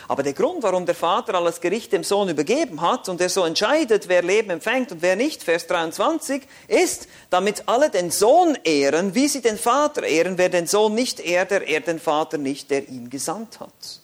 Aber 0.10 0.21
der 0.21 0.34
Grund, 0.34 0.63
warum 0.63 0.86
der 0.86 0.95
Vater 0.95 1.36
alles 1.36 1.62
Gericht 1.62 1.93
dem 1.93 2.04
Sohn 2.04 2.28
übergeben 2.28 2.82
hat 2.82 3.08
und 3.08 3.21
er 3.21 3.30
so 3.30 3.45
entscheidet, 3.45 4.10
wer 4.10 4.21
Leben 4.21 4.49
empfängt 4.49 4.91
und 4.91 5.01
wer 5.01 5.15
nicht, 5.15 5.41
Vers 5.41 5.65
23, 5.67 6.43
ist, 6.67 7.08
damit 7.30 7.69
alle 7.69 7.89
den 7.89 8.12
Sohn 8.12 8.58
ehren, 8.65 9.15
wie 9.15 9.30
sie 9.30 9.41
den 9.41 9.58
Vater 9.58 10.04
ehren. 10.04 10.38
Wer 10.38 10.49
den 10.49 10.67
Sohn 10.67 10.93
nicht 10.93 11.21
ehrt, 11.21 11.51
der 11.51 11.65
ehrt 11.65 11.88
den 11.88 12.01
Vater 12.01 12.38
nicht, 12.38 12.69
der 12.69 12.89
ihn 12.89 13.10
gesandt 13.10 13.62
hat. 13.62 14.01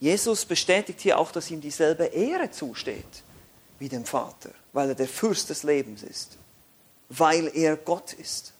Jesus 0.00 0.46
bestätigt 0.46 1.00
hier 1.02 1.18
auch, 1.18 1.32
dass 1.32 1.50
ihm 1.50 1.60
dieselbe 1.60 2.06
Ehre 2.06 2.50
zusteht 2.50 3.04
wie 3.78 3.90
dem 3.90 4.06
Vater, 4.06 4.52
weil 4.72 4.88
er 4.88 4.94
der 4.94 5.08
Fürst 5.08 5.50
des 5.50 5.64
Lebens 5.64 6.02
ist, 6.02 6.38
weil 7.10 7.50
er 7.54 7.76
Gott 7.76 8.14
ist. 8.14 8.54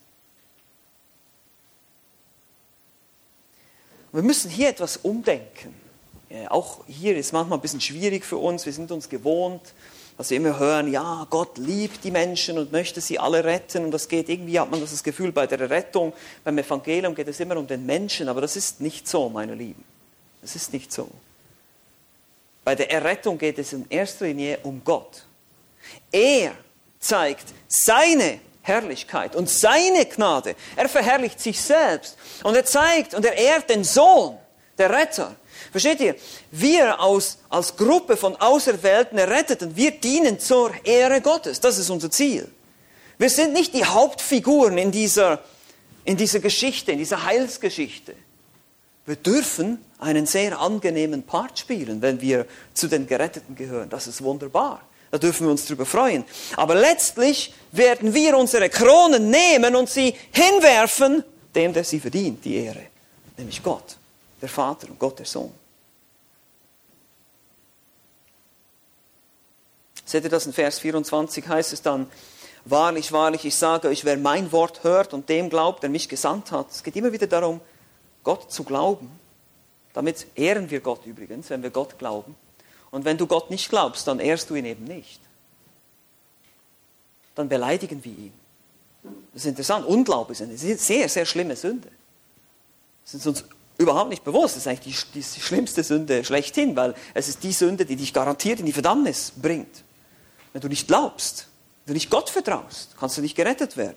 Wir 4.12 4.22
müssen 4.22 4.50
hier 4.50 4.68
etwas 4.70 4.96
umdenken. 4.98 5.74
Äh, 6.30 6.46
auch 6.48 6.84
hier 6.86 7.16
ist 7.16 7.32
manchmal 7.32 7.58
ein 7.58 7.62
bisschen 7.62 7.80
schwierig 7.80 8.24
für 8.24 8.38
uns. 8.38 8.64
Wir 8.64 8.72
sind 8.72 8.90
uns 8.90 9.08
gewohnt, 9.08 9.62
dass 10.16 10.30
wir 10.30 10.38
immer 10.38 10.58
hören, 10.58 10.90
ja, 10.90 11.26
Gott 11.30 11.58
liebt 11.58 12.04
die 12.04 12.10
Menschen 12.10 12.58
und 12.58 12.72
möchte 12.72 13.00
sie 13.00 13.18
alle 13.18 13.44
retten. 13.44 13.84
Und 13.84 13.90
das 13.90 14.08
geht 14.08 14.28
irgendwie, 14.28 14.58
hat 14.58 14.70
man 14.70 14.80
das 14.80 15.02
Gefühl, 15.02 15.32
bei 15.32 15.46
der 15.46 15.70
Rettung, 15.70 16.12
beim 16.42 16.58
Evangelium 16.58 17.14
geht 17.14 17.28
es 17.28 17.38
immer 17.40 17.56
um 17.56 17.66
den 17.66 17.84
Menschen. 17.86 18.28
Aber 18.28 18.40
das 18.40 18.56
ist 18.56 18.80
nicht 18.80 19.06
so, 19.06 19.28
meine 19.28 19.54
Lieben. 19.54 19.84
Das 20.40 20.56
ist 20.56 20.72
nicht 20.72 20.92
so. 20.92 21.08
Bei 22.64 22.74
der 22.74 22.90
Errettung 22.90 23.38
geht 23.38 23.58
es 23.58 23.72
in 23.72 23.86
erster 23.88 24.26
Linie 24.26 24.58
um 24.62 24.82
Gott. 24.84 25.24
Er 26.12 26.52
zeigt 26.98 27.46
seine 27.66 28.40
Herrlichkeit 28.68 29.34
und 29.34 29.50
seine 29.50 30.06
Gnade. 30.06 30.54
Er 30.76 30.88
verherrlicht 30.88 31.40
sich 31.40 31.60
selbst 31.60 32.16
und 32.44 32.54
er 32.54 32.64
zeigt 32.64 33.14
und 33.14 33.24
er 33.24 33.36
ehrt 33.36 33.70
den 33.70 33.82
Sohn, 33.82 34.38
der 34.78 34.90
Retter, 34.90 35.34
Versteht 35.70 36.00
ihr? 36.00 36.14
Wir 36.50 37.00
aus, 37.00 37.38
als 37.48 37.76
Gruppe 37.76 38.16
von 38.16 38.36
Auserwählten, 38.36 39.18
Erretteten, 39.18 39.76
wir 39.76 39.90
dienen 39.92 40.38
zur 40.40 40.72
Ehre 40.84 41.20
Gottes. 41.20 41.60
Das 41.60 41.78
ist 41.78 41.90
unser 41.90 42.10
Ziel. 42.10 42.48
Wir 43.18 43.30
sind 43.30 43.52
nicht 43.52 43.74
die 43.74 43.84
Hauptfiguren 43.84 44.78
in 44.78 44.90
dieser, 44.90 45.42
in 46.04 46.16
dieser 46.16 46.40
Geschichte, 46.40 46.92
in 46.92 46.98
dieser 46.98 47.24
Heilsgeschichte. 47.24 48.14
Wir 49.04 49.16
dürfen 49.16 49.84
einen 49.98 50.26
sehr 50.26 50.58
angenehmen 50.58 51.22
Part 51.22 51.58
spielen, 51.58 52.00
wenn 52.02 52.20
wir 52.20 52.46
zu 52.74 52.88
den 52.88 53.06
Geretteten 53.06 53.54
gehören. 53.54 53.88
Das 53.90 54.06
ist 54.06 54.22
wunderbar. 54.22 54.82
Da 55.10 55.18
dürfen 55.18 55.46
wir 55.46 55.50
uns 55.50 55.64
darüber 55.64 55.86
freuen. 55.86 56.24
Aber 56.56 56.74
letztlich 56.74 57.54
werden 57.72 58.12
wir 58.12 58.36
unsere 58.36 58.68
Kronen 58.68 59.30
nehmen 59.30 59.74
und 59.74 59.88
sie 59.88 60.14
hinwerfen, 60.32 61.24
dem, 61.54 61.72
der 61.72 61.84
sie 61.84 62.00
verdient, 62.00 62.44
die 62.44 62.56
Ehre, 62.56 62.82
nämlich 63.36 63.62
Gott, 63.62 63.96
der 64.40 64.48
Vater 64.48 64.88
und 64.88 64.98
Gott, 64.98 65.18
der 65.18 65.26
Sohn. 65.26 65.52
Seht 70.04 70.24
ihr 70.24 70.30
das 70.30 70.46
in 70.46 70.52
Vers 70.52 70.78
24 70.78 71.46
heißt 71.46 71.72
es 71.72 71.82
dann, 71.82 72.10
wahrlich, 72.64 73.12
wahrlich, 73.12 73.44
ich 73.44 73.56
sage 73.56 73.88
euch, 73.88 74.04
wer 74.04 74.16
mein 74.16 74.52
Wort 74.52 74.82
hört 74.84 75.12
und 75.12 75.28
dem 75.28 75.50
glaubt, 75.50 75.82
der 75.82 75.90
mich 75.90 76.08
gesandt 76.08 76.50
hat. 76.50 76.70
Es 76.70 76.82
geht 76.82 76.96
immer 76.96 77.12
wieder 77.12 77.26
darum, 77.26 77.60
Gott 78.24 78.50
zu 78.50 78.64
glauben. 78.64 79.10
Damit 79.92 80.26
ehren 80.34 80.70
wir 80.70 80.80
Gott 80.80 81.04
übrigens, 81.06 81.50
wenn 81.50 81.62
wir 81.62 81.70
Gott 81.70 81.98
glauben. 81.98 82.34
Und 82.90 83.04
wenn 83.04 83.18
du 83.18 83.26
Gott 83.26 83.50
nicht 83.50 83.68
glaubst, 83.68 84.06
dann 84.06 84.18
ehrst 84.18 84.50
du 84.50 84.54
ihn 84.54 84.64
eben 84.64 84.84
nicht. 84.84 85.20
Dann 87.34 87.48
beleidigen 87.48 88.04
wir 88.04 88.12
ihn. 88.12 88.32
Das 89.32 89.42
ist 89.42 89.50
interessant. 89.50 89.86
Unglaube 89.86 90.32
ist 90.32 90.42
eine 90.42 90.56
sehr, 90.56 91.08
sehr 91.08 91.26
schlimme 91.26 91.56
Sünde. 91.56 91.88
Das 93.04 93.14
ist 93.14 93.26
uns 93.26 93.44
überhaupt 93.76 94.10
nicht 94.10 94.24
bewusst. 94.24 94.56
Das 94.56 94.62
ist 94.62 94.68
eigentlich 94.68 95.04
die, 95.12 95.20
die 95.20 95.40
schlimmste 95.40 95.84
Sünde 95.84 96.24
schlechthin, 96.24 96.74
weil 96.76 96.94
es 97.14 97.28
ist 97.28 97.42
die 97.42 97.52
Sünde, 97.52 97.86
die 97.86 97.96
dich 97.96 98.12
garantiert 98.12 98.60
in 98.60 98.66
die 98.66 98.72
Verdammnis 98.72 99.32
bringt. 99.36 99.84
Wenn 100.52 100.62
du 100.62 100.68
nicht 100.68 100.88
glaubst, 100.88 101.46
wenn 101.84 101.94
du 101.94 101.96
nicht 101.96 102.10
Gott 102.10 102.30
vertraust, 102.30 102.96
kannst 102.98 103.16
du 103.16 103.22
nicht 103.22 103.36
gerettet 103.36 103.76
werden. 103.76 103.96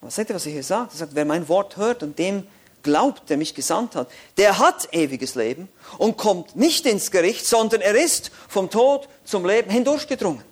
Aber 0.00 0.10
seht 0.10 0.28
ihr, 0.28 0.36
was 0.36 0.46
er 0.46 0.52
hier 0.52 0.62
sagt? 0.62 0.92
Er 0.94 0.98
sagt, 0.98 1.14
wer 1.14 1.24
mein 1.24 1.48
Wort 1.48 1.76
hört 1.76 2.02
und 2.02 2.18
dem 2.18 2.46
glaubt, 2.82 3.28
der 3.30 3.36
mich 3.36 3.54
gesandt 3.54 3.94
hat, 3.94 4.08
der 4.36 4.58
hat 4.58 4.92
ewiges 4.92 5.34
Leben 5.34 5.68
und 5.98 6.16
kommt 6.16 6.56
nicht 6.56 6.86
ins 6.86 7.10
Gericht, 7.10 7.46
sondern 7.46 7.80
er 7.80 7.94
ist 7.94 8.30
vom 8.48 8.70
Tod 8.70 9.08
zum 9.24 9.44
Leben 9.44 9.70
hindurchgedrungen. 9.70 10.42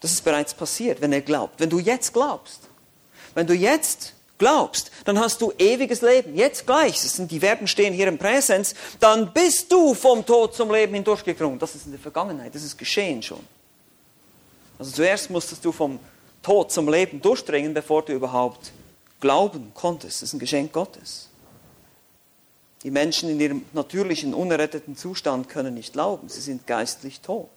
Das 0.00 0.12
ist 0.12 0.24
bereits 0.24 0.52
passiert, 0.52 1.00
wenn 1.00 1.12
er 1.12 1.20
glaubt. 1.20 1.60
Wenn 1.60 1.70
du 1.70 1.78
jetzt 1.78 2.12
glaubst, 2.12 2.60
wenn 3.34 3.46
du 3.46 3.54
jetzt 3.54 4.14
glaubst, 4.36 4.90
dann 5.04 5.18
hast 5.20 5.40
du 5.40 5.52
ewiges 5.58 6.02
Leben. 6.02 6.34
Jetzt 6.34 6.66
gleich, 6.66 6.94
das 6.94 7.14
sind, 7.14 7.30
die 7.30 7.38
Verben 7.38 7.68
stehen 7.68 7.94
hier 7.94 8.08
im 8.08 8.18
Präsens, 8.18 8.74
dann 8.98 9.32
bist 9.32 9.70
du 9.70 9.94
vom 9.94 10.26
Tod 10.26 10.54
zum 10.54 10.72
Leben 10.72 10.94
hindurchgedrungen. 10.94 11.60
Das 11.60 11.76
ist 11.76 11.86
in 11.86 11.92
der 11.92 12.00
Vergangenheit, 12.00 12.52
das 12.52 12.64
ist 12.64 12.76
geschehen 12.76 13.22
schon. 13.22 13.40
Also 14.78 14.90
zuerst 14.90 15.30
musstest 15.30 15.64
du 15.64 15.70
vom 15.70 16.00
Tod 16.42 16.72
zum 16.72 16.88
Leben 16.88 17.22
durchdringen, 17.22 17.72
bevor 17.72 18.02
du 18.02 18.12
überhaupt 18.12 18.72
glauben 19.22 19.72
konntest. 19.72 20.20
Das 20.20 20.28
ist 20.28 20.32
ein 20.34 20.38
Geschenk 20.38 20.72
Gottes. 20.72 21.30
Die 22.82 22.90
Menschen 22.90 23.30
in 23.30 23.40
ihrem 23.40 23.64
natürlichen, 23.72 24.34
unerretteten 24.34 24.96
Zustand 24.96 25.48
können 25.48 25.72
nicht 25.72 25.94
glauben. 25.94 26.28
Sie 26.28 26.40
sind 26.40 26.66
geistlich 26.66 27.20
tot. 27.20 27.48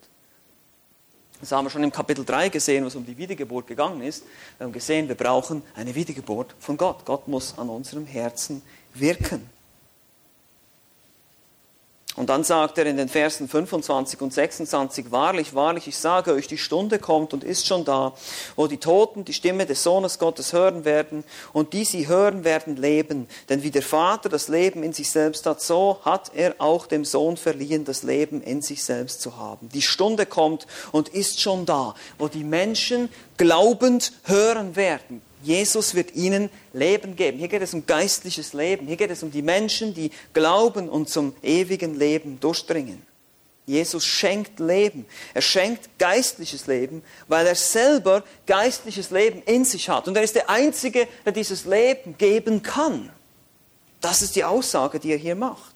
Das 1.41 1.51
haben 1.51 1.65
wir 1.65 1.69
schon 1.69 1.83
im 1.83 1.91
Kapitel 1.91 2.23
3 2.23 2.49
gesehen, 2.49 2.85
was 2.85 2.95
um 2.95 3.05
die 3.05 3.17
Wiedergeburt 3.17 3.67
gegangen 3.67 4.01
ist. 4.01 4.23
Wir 4.57 4.65
haben 4.65 4.71
gesehen, 4.71 5.07
wir 5.09 5.15
brauchen 5.15 5.63
eine 5.75 5.93
Wiedergeburt 5.93 6.55
von 6.59 6.77
Gott. 6.77 7.03
Gott 7.03 7.27
muss 7.27 7.57
an 7.57 7.69
unserem 7.69 8.05
Herzen 8.05 8.61
wirken. 8.93 9.49
Und 12.15 12.29
dann 12.29 12.45
sagt 12.45 12.77
er 12.77 12.85
in 12.85 12.95
den 12.95 13.09
Versen 13.09 13.49
25 13.49 14.21
und 14.21 14.33
26, 14.33 15.11
wahrlich, 15.11 15.53
wahrlich, 15.53 15.87
ich 15.87 15.97
sage 15.97 16.31
euch, 16.31 16.47
die 16.47 16.57
Stunde 16.57 16.97
kommt 16.97 17.33
und 17.33 17.43
ist 17.43 17.67
schon 17.67 17.83
da, 17.83 18.13
wo 18.55 18.67
die 18.67 18.77
Toten 18.77 19.25
die 19.25 19.33
Stimme 19.33 19.65
des 19.65 19.83
Sohnes 19.83 20.17
Gottes 20.17 20.53
hören 20.53 20.85
werden 20.85 21.25
und 21.51 21.73
die 21.73 21.83
sie 21.83 22.07
hören 22.07 22.45
werden 22.45 22.77
leben. 22.77 23.27
Denn 23.49 23.63
wie 23.63 23.71
der 23.71 23.81
Vater 23.81 24.29
das 24.29 24.47
Leben 24.47 24.81
in 24.81 24.93
sich 24.93 25.11
selbst 25.11 25.45
hat, 25.45 25.61
so 25.61 25.99
hat 26.03 26.31
er 26.33 26.55
auch 26.59 26.87
dem 26.87 27.03
Sohn 27.03 27.35
verliehen, 27.35 27.83
das 27.83 28.03
Leben 28.03 28.41
in 28.41 28.61
sich 28.61 28.83
selbst 28.83 29.21
zu 29.21 29.35
haben. 29.35 29.67
Die 29.69 29.81
Stunde 29.81 30.25
kommt 30.25 30.67
und 30.93 31.09
ist 31.09 31.41
schon 31.41 31.65
da, 31.65 31.95
wo 32.17 32.29
die 32.29 32.45
Menschen 32.45 33.09
glaubend 33.37 34.13
hören 34.23 34.77
werden. 34.77 35.21
Jesus 35.45 35.93
wird 35.93 36.15
ihnen 36.15 36.49
Leben 36.73 37.15
geben. 37.15 37.37
Hier 37.37 37.47
geht 37.47 37.61
es 37.61 37.75
um 37.75 37.85
geistliches 37.85 38.53
Leben. 38.53 38.87
Hier 38.87 38.97
geht 38.97 39.11
es 39.11 39.21
um 39.21 39.29
die 39.29 39.43
Menschen, 39.43 39.93
die 39.93 40.09
glauben 40.33 40.89
und 40.89 41.07
zum 41.07 41.35
ewigen 41.43 41.93
Leben 41.93 42.39
durchdringen. 42.39 43.05
Jesus 43.67 44.05
schenkt 44.05 44.59
Leben. 44.59 45.05
Er 45.35 45.43
schenkt 45.43 45.99
geistliches 45.99 46.65
Leben, 46.65 47.03
weil 47.27 47.45
er 47.45 47.53
selber 47.53 48.23
geistliches 48.47 49.11
Leben 49.11 49.43
in 49.43 49.65
sich 49.65 49.87
hat. 49.87 50.07
Und 50.07 50.17
er 50.17 50.23
ist 50.23 50.35
der 50.35 50.49
Einzige, 50.49 51.07
der 51.23 51.31
dieses 51.31 51.65
Leben 51.65 52.17
geben 52.17 52.63
kann. 52.63 53.11
Das 54.01 54.23
ist 54.23 54.35
die 54.35 54.43
Aussage, 54.43 54.99
die 54.99 55.11
er 55.11 55.17
hier 55.17 55.35
macht. 55.35 55.75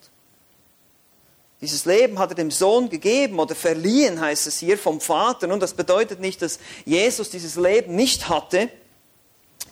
Dieses 1.62 1.86
Leben 1.86 2.17
hat 2.17 2.32
er 2.32 2.36
dem 2.36 2.51
Sohn 2.51 2.89
gegeben 2.89 3.38
oder 3.38 3.53
verliehen, 3.53 4.19
heißt 4.19 4.47
es 4.47 4.58
hier, 4.58 4.79
vom 4.79 4.99
Vater. 4.99 5.51
Und 5.53 5.60
das 5.60 5.73
bedeutet 5.73 6.21
nicht, 6.21 6.41
dass 6.41 6.58
Jesus 6.86 7.29
dieses 7.29 7.55
Leben 7.55 7.95
nicht 7.95 8.29
hatte, 8.29 8.69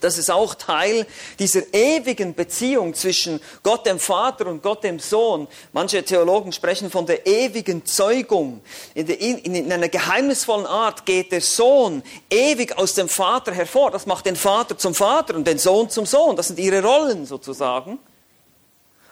das 0.02 0.18
ist 0.18 0.30
auch 0.30 0.56
Teil 0.56 1.06
dieser 1.40 1.74
ewigen 1.74 2.34
Beziehung 2.34 2.94
zwischen 2.94 3.40
Gott 3.64 3.86
dem 3.86 4.00
Vater 4.00 4.48
und 4.48 4.62
Gott 4.64 4.84
dem 4.84 5.00
Sohn. 5.00 5.48
Manche 5.74 6.04
Theologen 6.04 6.52
sprechen 6.52 6.90
von 6.90 7.06
der 7.06 7.26
ewigen 7.26 7.86
Zeugung. 7.86 8.62
In, 8.94 9.08
der, 9.08 9.20
in, 9.20 9.38
in, 9.40 9.72
einer 9.72 9.90
geheimnisvollen 9.90 10.66
Art 10.66 11.06
geht 11.06 11.32
der 11.32 11.42
Sohn 11.42 12.04
ewig 12.30 12.78
aus 12.78 12.94
dem 12.94 13.10
Vater 13.10 13.54
hervor. 13.54 13.92
Das 13.92 14.06
macht 14.06 14.26
den 14.26 14.36
Vater 14.36 14.78
zum 14.78 14.96
Vater 14.96 15.36
und 15.36 15.48
den 15.48 15.58
Sohn 15.58 15.90
zum 15.90 16.06
Sohn. 16.06 16.36
Das 16.36 16.48
sind 16.48 16.60
ihre 16.60 16.84
Rollen 16.84 17.26
sozusagen. 17.26 18.00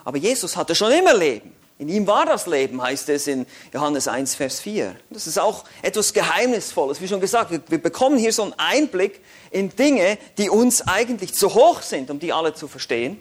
Aber 0.04 0.18
Jesus 0.18 0.56
hatte 0.56 0.76
schon 0.76 0.92
immer 0.92 1.14
Leben. 1.14 1.65
In 1.78 1.90
ihm 1.90 2.08
war 2.08 2.26
das 2.26 2.48
Leben, 2.48 2.82
heißt 2.82 3.10
es 3.10 3.28
in 3.28 3.46
Johannes 3.74 4.08
1, 4.08 4.36
Vers 4.36 4.62
4. 4.62 4.96
Das 5.10 5.28
ist 5.28 5.38
auch 5.38 5.66
etwas 5.82 6.14
Geheimnisvolles. 6.14 7.02
Wie 7.02 7.08
schon 7.08 7.20
gesagt, 7.20 7.52
wir, 7.52 7.62
wir, 7.68 7.82
bekommen 7.82 8.18
hier 8.18 8.32
so 8.32 8.44
einen 8.44 8.54
Einblick 8.54 9.22
in 9.52 9.76
Dinge, 9.76 10.18
die 10.38 10.50
uns 10.50 10.88
eigentlich 10.88 11.34
zu 11.34 11.54
hoch 11.54 11.82
sind, 11.82 12.10
um 12.10 12.20
die 12.20 12.32
alle 12.32 12.54
zu 12.54 12.70
verstehen. 12.70 13.20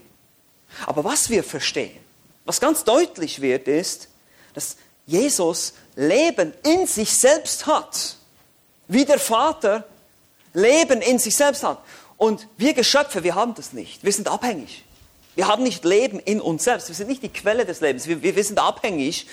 Aber 0.87 1.03
was 1.03 1.31
wir 1.31 1.43
verstehen, 1.43 1.99
was 2.45 2.61
ganz 2.61 2.85
deutlich 2.85 3.41
wird, 3.41 3.67
ist, 3.67 4.09
dass 4.55 4.77
Jesus 5.07 5.75
Leben 5.97 6.55
in 6.63 6.87
sich 6.87 7.13
selbst 7.13 7.67
hat. 7.67 8.17
Wie 8.87 9.05
der 9.05 9.19
Vater 9.19 9.85
Leben 10.53 11.01
in 11.01 11.19
sich 11.19 11.35
selbst 11.35 11.65
hat. 11.65 11.83
Und 12.17 12.47
wir 12.57 12.75
Geschöpfe, 12.75 13.25
wir 13.25 13.35
haben 13.35 13.55
das 13.55 13.73
nicht. 13.73 14.05
Wir 14.05 14.13
sind 14.13 14.29
abhängig. 14.29 14.84
Wir 15.35 15.49
haben 15.49 15.63
nicht 15.63 15.85
Leben 15.85 16.21
in 16.21 16.41
uns 16.41 16.65
selbst. 16.65 16.89
Wir 16.89 16.95
sind 16.95 17.09
nicht 17.09 17.23
die 17.23 17.29
Quelle 17.29 17.65
des 17.65 17.81
Lebens. 17.81 18.07
Wir, 18.07 18.23
wir, 18.23 18.45
sind 18.45 18.59
abhängig, 18.59 19.27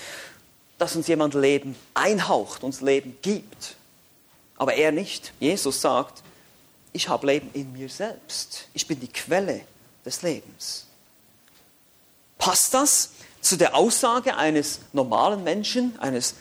dass 0.78 0.96
uns 0.96 1.06
jemand 1.06 1.34
Leben 1.34 1.76
einhaucht, 1.94 2.64
uns 2.64 2.80
Leben 2.80 3.16
gibt. 3.22 3.76
Aber 4.56 4.74
er 4.74 4.92
nicht. 4.92 5.32
Jesus 5.38 5.80
sagt, 5.80 6.22
ich 6.92 7.08
habe 7.08 7.26
Leben 7.26 7.50
in 7.52 7.72
mir 7.72 7.88
selbst. 7.88 8.68
Ich 8.74 8.86
bin 8.86 9.00
die 9.00 9.08
Quelle 9.08 9.60
des 10.04 10.22
Lebens. 10.22 10.86
Passt 12.38 12.74
das 12.74 13.10
zu 13.40 13.56
der 13.56 13.76
Aussage 13.76 14.36
eines 14.36 14.80
normalen 14.92 15.44
Menschen, 15.44 15.98
eines 16.00 16.34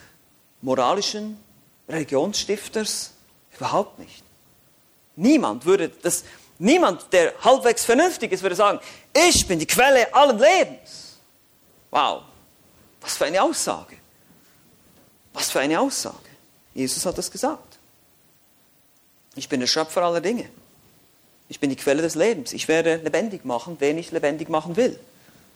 moralischen 0.62 1.38
Religionsstifters? 1.88 3.12
Überhaupt 3.56 4.00
nicht. 4.00 4.24
Niemand 5.16 5.66
würde 5.66 5.90
das, 5.90 6.24
Niemand, 6.62 7.12
der 7.12 7.34
halbwegs 7.44 7.84
vernünftig 7.86 8.32
ist, 8.32 8.44
würde 8.44 8.56
sagen, 8.56 8.80
ich 9.14 9.48
bin 9.48 9.58
die 9.58 9.66
Quelle 9.66 10.14
allen 10.14 10.38
Lebens. 10.38 11.18
Wow, 11.90 12.22
was 13.02 13.18
für 13.18 13.26
eine 13.26 13.42
Aussage. 13.42 13.98
Was 15.34 15.50
für 15.50 15.60
eine 15.60 15.80
Aussage. 15.80 16.18
Jesus 16.76 17.04
hat 17.04 17.18
das 17.18 17.32
gesagt. 17.32 17.80
Ich 19.34 19.50
bin 19.50 19.60
der 19.60 19.66
Schöpfer 19.66 20.04
aller 20.04 20.22
Dinge. 20.22 20.48
Ich 21.50 21.60
bin 21.60 21.72
die 21.72 21.76
Quelle 21.76 22.04
des 22.04 22.14
Lebens. 22.14 22.54
Ich 22.54 22.68
werde 22.68 22.98
lebendig 22.98 23.44
machen, 23.44 23.78
wen 23.80 23.98
ich 23.98 24.12
lebendig 24.12 24.48
machen 24.48 24.78
will. 24.78 25.00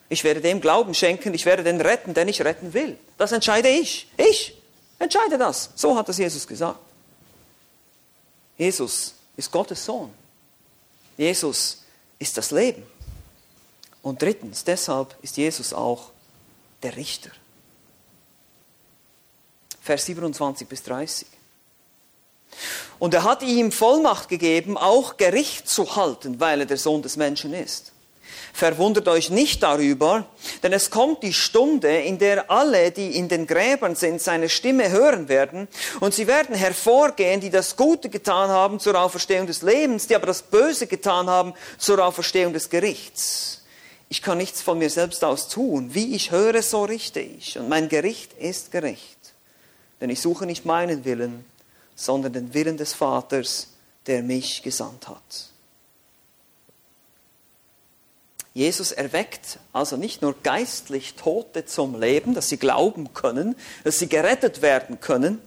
Ich 0.09 0.23
werde 0.23 0.41
dem 0.41 0.59
Glauben 0.59 0.95
schenken, 0.95 1.35
ich 1.35 1.45
werde 1.45 1.63
den 1.63 1.81
retten, 1.81 2.15
den 2.15 2.29
ich 2.29 2.43
retten 2.43 2.73
will. 2.73 2.97
Das 3.19 3.31
entscheide 3.31 3.69
ich. 3.69 4.07
Ich 4.17 4.55
entscheide 4.97 5.37
das. 5.37 5.69
So 5.75 5.95
hat 5.95 6.09
es 6.09 6.17
Jesus 6.17 6.47
gesagt. 6.47 6.79
Jesus 8.57 9.13
ist 9.37 9.51
Gottes 9.51 9.85
Sohn. 9.85 10.11
Jesus 11.17 11.83
ist 12.19 12.37
das 12.37 12.51
Leben. 12.51 12.83
Und 14.01 14.21
drittens, 14.21 14.63
deshalb 14.63 15.15
ist 15.21 15.37
Jesus 15.37 15.73
auch 15.73 16.11
der 16.83 16.95
Richter. 16.95 17.31
Vers 19.81 20.05
27 20.05 20.67
bis 20.67 20.83
30. 20.83 21.27
Und 22.99 23.13
er 23.13 23.23
hat 23.23 23.43
ihm 23.43 23.71
Vollmacht 23.71 24.29
gegeben, 24.29 24.77
auch 24.77 25.17
Gericht 25.17 25.67
zu 25.67 25.95
halten, 25.95 26.39
weil 26.39 26.61
er 26.61 26.65
der 26.65 26.77
Sohn 26.77 27.01
des 27.01 27.17
Menschen 27.17 27.53
ist. 27.53 27.91
Verwundert 28.53 29.07
euch 29.07 29.29
nicht 29.29 29.63
darüber, 29.63 30.25
denn 30.63 30.73
es 30.73 30.89
kommt 30.89 31.23
die 31.23 31.33
Stunde, 31.33 32.01
in 32.01 32.17
der 32.17 32.49
alle, 32.49 32.91
die 32.91 33.17
in 33.17 33.27
den 33.27 33.47
Gräbern 33.47 33.95
sind, 33.95 34.21
seine 34.21 34.49
Stimme 34.49 34.89
hören 34.89 35.27
werden, 35.27 35.67
und 35.99 36.13
sie 36.13 36.27
werden 36.27 36.55
hervorgehen, 36.55 37.41
die 37.41 37.49
das 37.49 37.75
Gute 37.75 38.09
getan 38.09 38.49
haben 38.49 38.79
zur 38.79 38.99
Auferstehung 38.99 39.47
des 39.47 39.61
Lebens, 39.61 40.07
die 40.07 40.15
aber 40.15 40.27
das 40.27 40.41
Böse 40.41 40.87
getan 40.87 41.29
haben 41.29 41.53
zur 41.77 42.03
Auferstehung 42.03 42.53
des 42.53 42.69
Gerichts. 42.69 43.63
Ich 44.07 44.21
kann 44.21 44.37
nichts 44.37 44.61
von 44.61 44.77
mir 44.77 44.89
selbst 44.89 45.23
aus 45.23 45.49
tun. 45.49 45.93
Wie 45.93 46.15
ich 46.15 46.31
höre, 46.31 46.61
so 46.61 46.83
richte 46.83 47.19
ich. 47.19 47.57
Und 47.57 47.69
mein 47.69 47.89
Gericht 47.89 48.33
ist 48.33 48.71
gerecht. 48.71 49.17
Denn 49.99 50.09
ich 50.09 50.21
suche 50.21 50.45
nicht 50.45 50.65
meinen 50.65 51.05
Willen, 51.05 51.43
sondern 51.95 52.33
den 52.33 52.53
Willen 52.53 52.77
des 52.77 52.93
Vaters, 52.93 53.69
der 54.05 54.21
mich 54.21 54.61
gesandt 54.61 55.07
hat. 55.07 55.49
Jesus 58.55 58.93
erweckt 58.93 59.59
also 59.73 59.97
nicht 59.97 60.21
nur 60.21 60.33
geistlich 60.41 61.15
Tote 61.15 61.65
zum 61.65 61.99
Leben, 61.99 62.33
dass 62.33 62.47
sie 62.47 62.55
glauben 62.55 63.13
können, 63.13 63.57
dass 63.83 63.99
sie 63.99 64.07
gerettet 64.07 64.61
werden 64.61 65.01
können, 65.01 65.41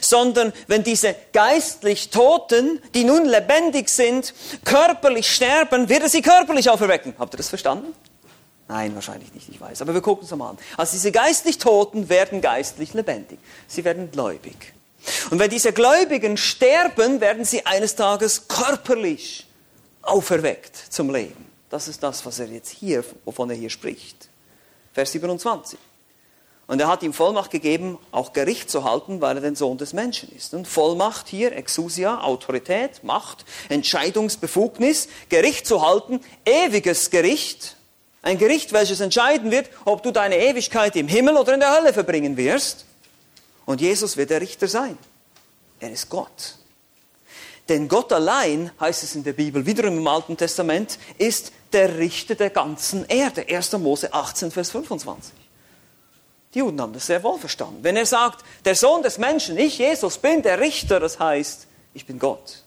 sondern 0.00 0.52
wenn 0.68 0.84
diese 0.84 1.16
geistlich 1.32 2.10
Toten, 2.10 2.80
die 2.94 3.02
nun 3.02 3.24
lebendig 3.24 3.88
sind, 3.88 4.32
körperlich 4.64 5.28
sterben, 5.28 5.88
wird 5.88 6.04
er 6.04 6.08
sie 6.08 6.22
körperlich 6.22 6.70
auferwecken. 6.70 7.14
Habt 7.18 7.34
ihr 7.34 7.38
das 7.38 7.48
verstanden? 7.48 7.92
Nein, 8.68 8.94
wahrscheinlich 8.94 9.34
nicht, 9.34 9.48
ich 9.48 9.60
weiß. 9.60 9.82
Aber 9.82 9.92
wir 9.92 10.00
gucken 10.00 10.24
es 10.24 10.30
mal 10.36 10.50
an. 10.50 10.58
Also 10.76 10.92
diese 10.92 11.10
geistlich 11.10 11.58
Toten 11.58 12.08
werden 12.08 12.40
geistlich 12.40 12.94
lebendig. 12.94 13.40
Sie 13.66 13.84
werden 13.84 14.12
gläubig. 14.12 14.74
Und 15.30 15.40
wenn 15.40 15.50
diese 15.50 15.72
Gläubigen 15.72 16.36
sterben, 16.36 17.20
werden 17.20 17.44
sie 17.44 17.66
eines 17.66 17.96
Tages 17.96 18.46
körperlich 18.46 19.48
auferweckt 20.02 20.76
zum 20.76 21.12
Leben. 21.12 21.47
Das 21.70 21.88
ist 21.88 22.02
das, 22.02 22.24
was 22.24 22.38
er 22.38 22.46
jetzt 22.46 22.70
hier, 22.70 23.04
wovon 23.24 23.50
er 23.50 23.56
hier 23.56 23.70
spricht. 23.70 24.28
Vers 24.92 25.12
27. 25.12 25.78
Und 26.66 26.80
er 26.80 26.88
hat 26.88 27.02
ihm 27.02 27.14
Vollmacht 27.14 27.50
gegeben, 27.50 27.98
auch 28.12 28.34
Gericht 28.34 28.70
zu 28.70 28.84
halten, 28.84 29.22
weil 29.22 29.36
er 29.36 29.40
den 29.40 29.56
Sohn 29.56 29.78
des 29.78 29.94
Menschen 29.94 30.30
ist. 30.36 30.52
Und 30.52 30.68
Vollmacht 30.68 31.26
hier, 31.26 31.52
Exousia, 31.52 32.20
Autorität, 32.20 33.02
Macht, 33.04 33.46
Entscheidungsbefugnis, 33.70 35.08
Gericht 35.30 35.66
zu 35.66 35.86
halten, 35.86 36.20
ewiges 36.44 37.08
Gericht. 37.08 37.76
Ein 38.20 38.36
Gericht, 38.36 38.74
welches 38.74 39.00
entscheiden 39.00 39.50
wird, 39.50 39.70
ob 39.86 40.02
du 40.02 40.10
deine 40.10 40.36
Ewigkeit 40.36 40.94
im 40.96 41.08
Himmel 41.08 41.36
oder 41.38 41.54
in 41.54 41.60
der 41.60 41.74
Hölle 41.74 41.94
verbringen 41.94 42.36
wirst. 42.36 42.84
Und 43.64 43.80
Jesus 43.80 44.18
wird 44.18 44.28
der 44.28 44.42
Richter 44.42 44.68
sein. 44.68 44.98
Er 45.80 45.90
ist 45.90 46.10
Gott. 46.10 46.56
Denn 47.68 47.88
Gott 47.88 48.12
allein, 48.12 48.70
heißt 48.80 49.02
es 49.02 49.14
in 49.14 49.24
der 49.24 49.34
Bibel, 49.34 49.64
wiederum 49.64 49.96
im 49.96 50.06
Alten 50.06 50.36
Testament, 50.36 50.98
ist 51.18 51.52
der 51.72 51.98
Richter 51.98 52.34
der 52.34 52.50
ganzen 52.50 53.04
Erde. 53.06 53.46
1. 53.48 53.72
Mose 53.72 54.12
18, 54.12 54.50
Vers 54.50 54.70
25. 54.70 55.32
Die 56.54 56.60
Juden 56.60 56.80
haben 56.80 56.92
das 56.92 57.06
sehr 57.06 57.22
wohl 57.22 57.38
verstanden. 57.38 57.78
Wenn 57.82 57.96
er 57.96 58.06
sagt, 58.06 58.44
der 58.64 58.74
Sohn 58.74 59.02
des 59.02 59.18
Menschen, 59.18 59.58
ich, 59.58 59.78
Jesus, 59.78 60.18
bin 60.18 60.42
der 60.42 60.60
Richter, 60.60 60.98
das 60.98 61.18
heißt, 61.18 61.66
ich 61.94 62.06
bin 62.06 62.18
Gott. 62.18 62.62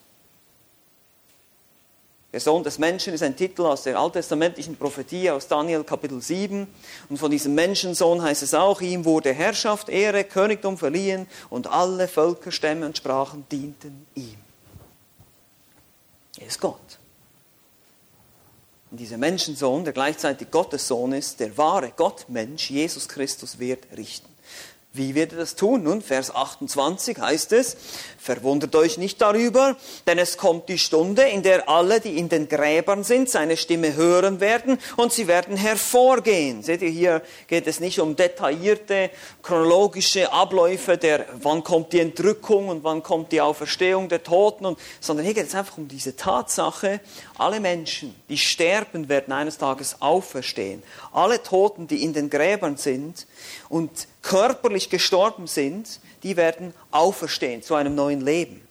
Der 2.32 2.40
Sohn 2.40 2.64
des 2.64 2.78
Menschen 2.78 3.12
ist 3.12 3.22
ein 3.22 3.36
Titel 3.36 3.62
aus 3.62 3.82
der 3.82 3.98
alttestamentlichen 3.98 4.76
Prophetie 4.76 5.30
aus 5.30 5.48
Daniel 5.48 5.84
Kapitel 5.84 6.22
7. 6.22 6.66
Und 7.10 7.18
von 7.18 7.30
diesem 7.30 7.54
Menschensohn 7.54 8.22
heißt 8.22 8.42
es 8.42 8.54
auch, 8.54 8.80
ihm 8.80 9.04
wurde 9.04 9.34
Herrschaft, 9.34 9.90
Ehre, 9.90 10.24
Königtum 10.24 10.78
verliehen 10.78 11.26
und 11.50 11.66
alle 11.66 12.08
Völker, 12.08 12.50
Stämme 12.50 12.86
und 12.86 12.96
Sprachen 12.96 13.44
dienten 13.52 14.06
ihm. 14.14 14.38
Er 16.38 16.46
ist 16.46 16.60
Gott. 16.60 16.98
Und 18.92 18.98
dieser 18.98 19.16
Menschensohn, 19.16 19.84
der 19.84 19.94
gleichzeitig 19.94 20.50
Gottes 20.50 20.86
Sohn 20.86 21.12
ist, 21.12 21.40
der 21.40 21.56
wahre 21.56 21.92
Gottmensch, 21.92 22.68
Jesus 22.68 23.08
Christus, 23.08 23.58
wird 23.58 23.86
richten. 23.96 24.28
Wie 24.94 25.14
wird 25.14 25.32
er 25.32 25.38
das 25.38 25.56
tun? 25.56 25.84
Nun, 25.84 26.02
Vers 26.02 26.34
28 26.34 27.18
heißt 27.18 27.52
es, 27.52 27.78
verwundert 28.18 28.76
euch 28.76 28.98
nicht 28.98 29.22
darüber, 29.22 29.74
denn 30.06 30.18
es 30.18 30.36
kommt 30.36 30.68
die 30.68 30.76
Stunde, 30.76 31.22
in 31.22 31.42
der 31.42 31.66
alle, 31.66 31.98
die 31.98 32.18
in 32.18 32.28
den 32.28 32.46
Gräbern 32.46 33.02
sind, 33.02 33.30
seine 33.30 33.56
Stimme 33.56 33.94
hören 33.94 34.40
werden 34.40 34.76
und 34.98 35.10
sie 35.10 35.28
werden 35.28 35.56
hervorgehen. 35.56 36.62
Seht 36.62 36.82
ihr, 36.82 36.90
hier 36.90 37.22
geht 37.46 37.66
es 37.66 37.80
nicht 37.80 38.00
um 38.00 38.16
detaillierte 38.16 39.08
chronologische 39.42 40.30
Abläufe 40.30 40.98
der, 40.98 41.24
wann 41.40 41.64
kommt 41.64 41.94
die 41.94 42.00
Entrückung 42.00 42.68
und 42.68 42.84
wann 42.84 43.02
kommt 43.02 43.32
die 43.32 43.40
Auferstehung 43.40 44.10
der 44.10 44.22
Toten, 44.22 44.66
und, 44.66 44.78
sondern 45.00 45.24
hier 45.24 45.34
geht 45.34 45.46
es 45.46 45.54
einfach 45.54 45.78
um 45.78 45.88
diese 45.88 46.16
Tatsache, 46.16 47.00
alle 47.38 47.60
Menschen, 47.60 48.14
die 48.28 48.36
sterben, 48.36 49.08
werden 49.08 49.32
eines 49.32 49.56
Tages 49.56 50.02
auferstehen. 50.02 50.82
Alle 51.14 51.42
Toten, 51.42 51.86
die 51.86 52.04
in 52.04 52.12
den 52.12 52.28
Gräbern 52.28 52.76
sind 52.76 53.26
und 53.70 53.90
körperlich 54.22 54.88
gestorben 54.88 55.46
sind, 55.46 56.00
die 56.22 56.36
werden 56.36 56.72
auferstehen 56.90 57.62
zu 57.62 57.74
einem 57.74 57.94
neuen 57.94 58.20
Leben. 58.20 58.66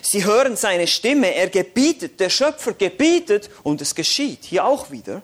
Sie 0.00 0.24
hören 0.24 0.56
seine 0.56 0.86
Stimme, 0.86 1.34
er 1.34 1.50
gebietet, 1.50 2.18
der 2.20 2.30
Schöpfer 2.30 2.72
gebietet 2.72 3.50
und 3.62 3.82
es 3.82 3.94
geschieht. 3.94 4.44
Hier 4.44 4.64
auch 4.64 4.90
wieder. 4.90 5.22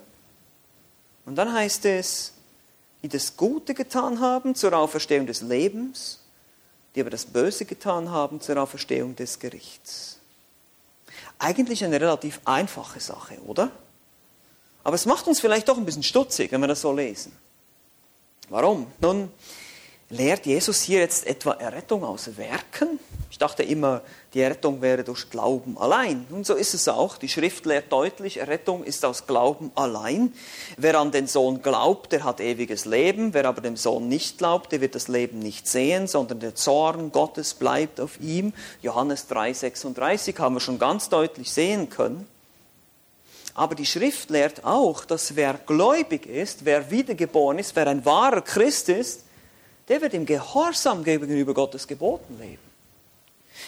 Und 1.25 1.35
dann 1.35 1.51
heißt 1.51 1.85
es, 1.85 2.33
die 3.01 3.07
das 3.07 3.35
Gute 3.35 3.73
getan 3.73 4.19
haben 4.19 4.53
zur 4.53 4.73
Auferstehung 4.73 5.25
des 5.25 5.41
Lebens, 5.41 6.19
die 6.93 7.01
aber 7.01 7.09
das 7.09 7.25
Böse 7.25 7.65
getan 7.65 8.11
haben 8.11 8.41
zur 8.41 8.57
Auferstehung 8.57 9.15
des 9.15 9.39
Gerichts. 9.39 10.19
Eigentlich 11.39 11.83
eine 11.83 11.99
relativ 11.99 12.39
einfache 12.45 12.99
Sache, 12.99 13.39
oder? 13.45 13.71
Aber 14.83 14.95
es 14.95 15.05
macht 15.05 15.27
uns 15.27 15.39
vielleicht 15.39 15.67
doch 15.67 15.77
ein 15.77 15.85
bisschen 15.85 16.03
stutzig, 16.03 16.51
wenn 16.51 16.61
wir 16.61 16.67
das 16.67 16.81
so 16.81 16.93
lesen. 16.93 17.31
Warum? 18.49 18.87
Nun, 18.99 19.31
lehrt 20.11 20.45
Jesus 20.45 20.81
hier 20.81 20.99
jetzt 20.99 21.25
etwa 21.25 21.53
Errettung 21.53 22.03
aus 22.03 22.37
Werken? 22.37 22.99
Ich 23.31 23.37
dachte 23.37 23.63
immer, 23.63 24.01
die 24.33 24.41
Errettung 24.41 24.81
wäre 24.81 25.03
durch 25.03 25.29
Glauben 25.29 25.77
allein. 25.77 26.27
Und 26.29 26.45
so 26.45 26.53
ist 26.53 26.73
es 26.73 26.87
auch. 26.87 27.17
Die 27.17 27.29
Schrift 27.29 27.65
lehrt 27.65 27.91
deutlich, 27.91 28.37
Errettung 28.37 28.83
ist 28.83 29.03
aus 29.05 29.25
Glauben 29.25 29.71
allein. 29.73 30.33
Wer 30.77 30.99
an 30.99 31.11
den 31.11 31.27
Sohn 31.27 31.61
glaubt, 31.61 32.11
der 32.11 32.25
hat 32.25 32.41
ewiges 32.41 32.85
Leben. 32.85 33.33
Wer 33.33 33.45
aber 33.45 33.61
dem 33.61 33.77
Sohn 33.77 34.09
nicht 34.09 34.37
glaubt, 34.37 34.73
der 34.73 34.81
wird 34.81 34.95
das 34.95 35.07
Leben 35.07 35.39
nicht 35.39 35.67
sehen, 35.67 36.07
sondern 36.07 36.41
der 36.41 36.55
Zorn 36.55 37.11
Gottes 37.11 37.53
bleibt 37.53 38.01
auf 38.01 38.19
ihm. 38.19 38.53
Johannes 38.81 39.29
3,36 39.29 40.37
haben 40.37 40.55
wir 40.55 40.59
schon 40.59 40.77
ganz 40.77 41.07
deutlich 41.09 41.51
sehen 41.51 41.89
können. 41.89 42.27
Aber 43.53 43.75
die 43.75 43.85
Schrift 43.85 44.29
lehrt 44.29 44.65
auch, 44.65 45.05
dass 45.05 45.35
wer 45.35 45.53
gläubig 45.53 46.25
ist, 46.25 46.65
wer 46.65 46.91
wiedergeboren 46.91 47.59
ist, 47.59 47.75
wer 47.75 47.87
ein 47.87 48.05
wahrer 48.05 48.41
Christ 48.41 48.89
ist, 48.89 49.21
der 49.87 50.01
wird 50.01 50.13
im 50.13 50.25
Gehorsam 50.25 51.03
gegenüber 51.03 51.53
Gottes 51.53 51.87
Geboten 51.87 52.37
leben. 52.39 52.71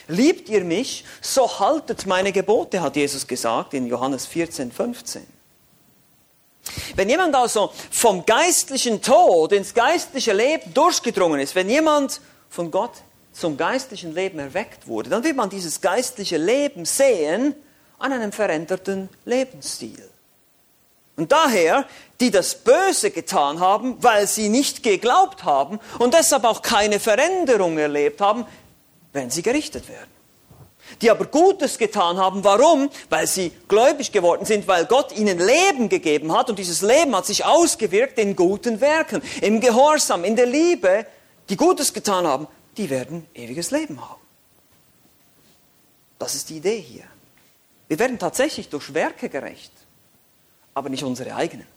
Liebt 0.07 0.49
ihr 0.49 0.63
mich, 0.63 1.05
so 1.21 1.59
haltet 1.59 2.05
meine 2.05 2.31
Gebote, 2.31 2.81
hat 2.81 2.95
Jesus 2.95 3.27
gesagt 3.27 3.73
in 3.73 3.85
Johannes 3.85 4.25
14, 4.25 4.71
15. 4.71 5.25
Wenn 6.95 7.09
jemand 7.09 7.35
also 7.35 7.71
vom 7.91 8.25
geistlichen 8.25 9.01
Tod 9.01 9.51
ins 9.51 9.73
geistliche 9.73 10.33
Leben 10.33 10.73
durchgedrungen 10.73 11.39
ist, 11.39 11.55
wenn 11.55 11.69
jemand 11.69 12.21
von 12.49 12.71
Gott 12.71 12.91
zum 13.33 13.57
geistlichen 13.57 14.13
Leben 14.13 14.39
erweckt 14.39 14.87
wurde, 14.87 15.09
dann 15.09 15.23
wird 15.23 15.35
man 15.35 15.49
dieses 15.49 15.81
geistliche 15.81 16.37
Leben 16.37 16.85
sehen 16.85 17.55
an 17.99 18.13
einem 18.13 18.31
veränderten 18.31 19.09
Lebensstil. 19.25 20.09
Und 21.15 21.31
daher, 21.31 21.85
die 22.19 22.31
das 22.31 22.55
Böse 22.55 23.11
getan 23.11 23.59
haben, 23.59 23.97
weil 24.01 24.27
sie 24.27 24.49
nicht 24.49 24.81
geglaubt 24.81 25.43
haben 25.43 25.79
und 25.99 26.13
deshalb 26.13 26.43
auch 26.43 26.61
keine 26.61 26.99
Veränderung 26.99 27.77
erlebt 27.77 28.19
haben, 28.19 28.45
werden 29.11 29.29
sie 29.29 29.43
gerichtet 29.43 29.87
werden. 29.87 30.11
Die 31.01 31.09
aber 31.09 31.25
Gutes 31.25 31.77
getan 31.77 32.17
haben, 32.17 32.43
warum? 32.43 32.89
Weil 33.09 33.27
sie 33.27 33.51
gläubig 33.67 34.11
geworden 34.11 34.45
sind, 34.45 34.67
weil 34.67 34.85
Gott 34.85 35.15
ihnen 35.15 35.39
Leben 35.39 35.89
gegeben 35.89 36.35
hat 36.35 36.49
und 36.49 36.59
dieses 36.59 36.81
Leben 36.81 37.15
hat 37.15 37.25
sich 37.25 37.45
ausgewirkt 37.45 38.19
in 38.19 38.35
guten 38.35 38.81
Werken, 38.81 39.21
im 39.41 39.59
Gehorsam, 39.59 40.23
in 40.23 40.35
der 40.35 40.45
Liebe. 40.45 41.05
Die 41.49 41.57
Gutes 41.57 41.93
getan 41.93 42.25
haben, 42.27 42.47
die 42.77 42.89
werden 42.89 43.27
ewiges 43.33 43.71
Leben 43.71 44.01
haben. 44.01 44.21
Das 46.19 46.35
ist 46.35 46.49
die 46.49 46.57
Idee 46.57 46.79
hier. 46.79 47.03
Wir 47.87 47.99
werden 47.99 48.17
tatsächlich 48.17 48.69
durch 48.69 48.93
Werke 48.93 49.29
gerecht, 49.29 49.71
aber 50.73 50.89
nicht 50.89 51.03
unsere 51.03 51.35
eigenen. 51.35 51.67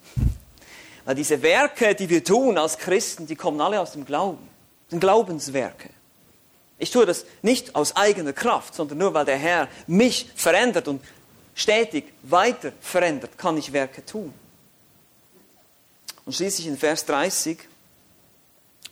Weil 1.04 1.14
diese 1.14 1.40
Werke, 1.42 1.94
die 1.94 2.09
wir 2.09 2.24
tun 2.24 2.59
als 2.59 2.78
Christen, 2.78 3.26
die 3.26 3.37
kommen 3.37 3.61
alle 3.61 3.80
aus 3.80 3.92
dem 3.92 4.04
Glauben. 4.04 4.48
Das 4.85 4.90
sind 4.90 5.00
Glaubenswerke. 5.00 5.90
Ich 6.78 6.90
tue 6.90 7.06
das 7.06 7.24
nicht 7.42 7.74
aus 7.74 7.96
eigener 7.96 8.32
Kraft, 8.32 8.74
sondern 8.74 8.98
nur 8.98 9.14
weil 9.14 9.24
der 9.24 9.37
Herr 9.37 9.68
mich 9.87 10.30
verändert 10.35 10.88
und 10.88 11.02
stetig 11.54 12.12
weiter 12.22 12.72
verändert, 12.80 13.38
kann 13.38 13.56
ich 13.56 13.72
Werke 13.72 14.04
tun. 14.04 14.35
Und 16.24 16.35
schließlich 16.35 16.66
in 16.66 16.76
Vers 16.76 17.06
30 17.06 17.59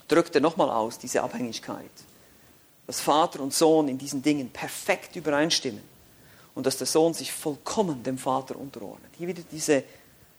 drückt 0.09 0.35
er 0.35 0.41
nochmal 0.41 0.71
aus 0.71 0.99
diese 0.99 1.23
Abhängigkeit, 1.23 1.91
dass 2.87 3.01
Vater 3.01 3.41
und 3.41 3.53
Sohn 3.53 3.89
in 3.89 3.99
diesen 3.99 4.23
Dingen 4.23 4.51
perfekt 4.51 5.17
übereinstimmen 5.17 5.94
und 6.55 6.67
dass 6.67 6.77
der 6.77 6.87
Sohn 6.87 7.15
sich 7.15 7.33
vollkommen 7.33 8.03
dem 8.03 8.19
Vater 8.19 8.57
unterordnet. 8.57 9.11
Hier 9.17 9.29
wieder 9.29 9.43
diese 9.51 9.85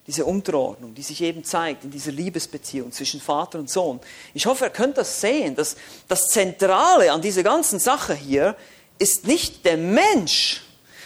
diese 0.07 0.25
Unterordnung, 0.25 0.93
die 0.93 1.01
sich 1.01 1.21
eben 1.21 1.43
zeigt 1.43 1.83
in 1.83 1.91
dieser 1.91 2.11
Liebesbeziehung 2.11 2.91
zwischen 2.91 3.19
Vater 3.19 3.57
und 3.57 3.69
Sohn. 3.69 3.99
Ich 4.33 4.45
hoffe, 4.45 4.65
ihr 4.65 4.69
könnt 4.69 4.97
das 4.97 5.19
sehen, 5.19 5.55
dass 5.55 5.75
das 6.07 6.27
Zentrale 6.27 7.11
an 7.11 7.21
dieser 7.21 7.43
ganzen 7.43 7.79
Sache 7.79 8.13
hier 8.13 8.55
ist 8.99 9.25
nicht 9.25 9.65
der 9.65 9.77
Mensch, 9.77 10.61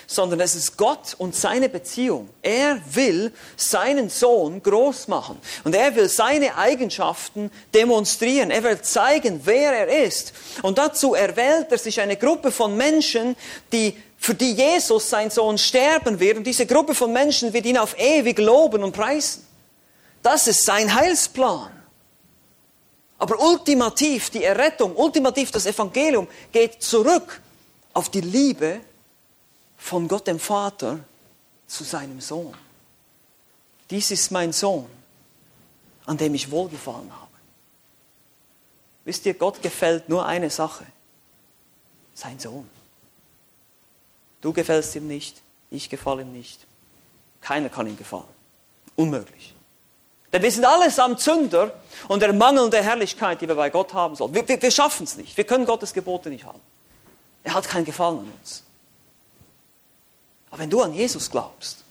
sondern 0.06 0.40
es 0.42 0.56
ist 0.56 0.76
Gott 0.76 1.16
und 1.18 1.36
seine 1.36 1.70
Beziehung. 1.70 2.30
Er 2.42 2.82
will 2.92 3.32
seinen 3.56 4.10
Sohn 4.10 4.62
groß 4.62 5.08
machen 5.08 5.38
und 5.64 5.76
er 5.76 5.96
will 5.96 6.10
seine 6.10 6.58
Eigenschaften 6.58 7.52
demonstrieren. 7.74 8.52
Er 8.52 8.64
will 8.64 8.82
zeigen, 8.82 9.42
wer 9.46 9.72
er 9.72 10.04
ist. 10.06 10.34
Und 10.62 10.78
dazu 10.78 11.14
erwählt 11.14 11.68
er 11.72 11.78
sich 11.78 12.02
eine 12.02 12.18
Gruppe 12.18 12.52
von 12.52 12.76
Menschen, 12.76 13.36
die 13.72 13.96
für 14.20 14.36
die 14.36 14.52
Jesus, 14.52 15.10
sein 15.10 15.32
Sohn, 15.32 15.58
sterben 15.58 16.20
wird. 16.20 16.38
Und 16.38 16.44
diese 16.44 16.66
Gruppe 16.66 16.94
von 16.94 17.12
Menschen 17.12 17.54
wird 17.54 17.66
ihn 17.66 17.78
auf 17.78 17.98
ewig 17.98 18.38
loben 18.38 18.84
und 18.84 18.92
preisen. 18.92 19.48
Das 20.22 20.46
ist 20.48 20.66
sein 20.66 20.94
Heilsplan. 20.94 21.72
Aber 23.18 23.40
ultimativ 23.40 24.30
die 24.30 24.44
Errettung, 24.44 24.96
ultimativ 24.96 25.52
das 25.52 25.66
Evangelium 25.66 26.28
geht 26.52 26.84
zurück 26.84 27.42
auf 27.94 28.10
die 28.10 28.22
Liebe 28.22 28.82
von 29.78 30.08
Gott 30.08 30.28
dem 30.28 30.40
Vater 30.40 31.00
zu 31.66 31.86
seinem 31.86 32.20
Sohn. 32.20 32.54
Dies 33.90 34.12
ist 34.12 34.32
mein 34.32 34.52
Sohn, 34.52 34.90
an 36.06 36.18
dem 36.18 36.36
ich 36.36 36.52
wohlgefallen 36.52 37.12
habe. 37.12 37.32
Wisst 39.06 39.26
ihr, 39.26 39.34
Gott 39.34 39.62
gefällt 39.62 40.10
nur 40.10 40.26
eine 40.26 40.50
Sache, 40.50 40.86
sein 42.14 42.38
Sohn. 42.38 42.70
Du 44.42 44.54
gefällst 44.54 44.96
ihm 44.96 45.08
nicht, 45.08 45.42
ich 45.70 45.90
gefalle 45.90 46.22
ihm 46.22 46.32
nicht. 46.32 46.66
Keiner 47.42 47.70
kann 47.70 47.88
ihm 47.88 47.98
gefallen. 47.98 48.24
Unmöglich. 48.96 49.54
Denn 50.32 50.44
wir 50.44 50.52
sind 50.52 50.66
allesamt 50.66 51.20
Sünder 51.20 51.74
und 52.08 52.22
der 52.22 52.34
Mangel 52.34 52.70
der 52.70 52.84
Herrlichkeit, 52.84 53.42
die 53.42 53.48
wir 53.48 53.56
bei 53.56 53.70
Gott 53.70 53.94
haben 53.94 54.16
sollen. 54.16 54.34
Wir, 54.34 54.48
wir, 54.48 54.62
wir 54.62 54.72
schaffen 54.72 55.04
es 55.04 55.18
nicht. 55.18 55.36
Wir 55.36 55.44
können 55.44 55.66
Gottes 55.66 55.94
Gebote 55.94 56.30
nicht 56.30 56.46
haben. 56.46 56.60
Er 57.44 57.54
hat 57.54 57.68
keinen 57.68 57.86
Gefallen 57.86 58.20
an 58.20 58.34
uns. 58.40 58.64
Aber 60.52 60.60
wenn 60.60 60.70
du 60.70 60.82
an 60.82 60.94
Jesus 60.94 61.30
glaubst, 61.30 61.84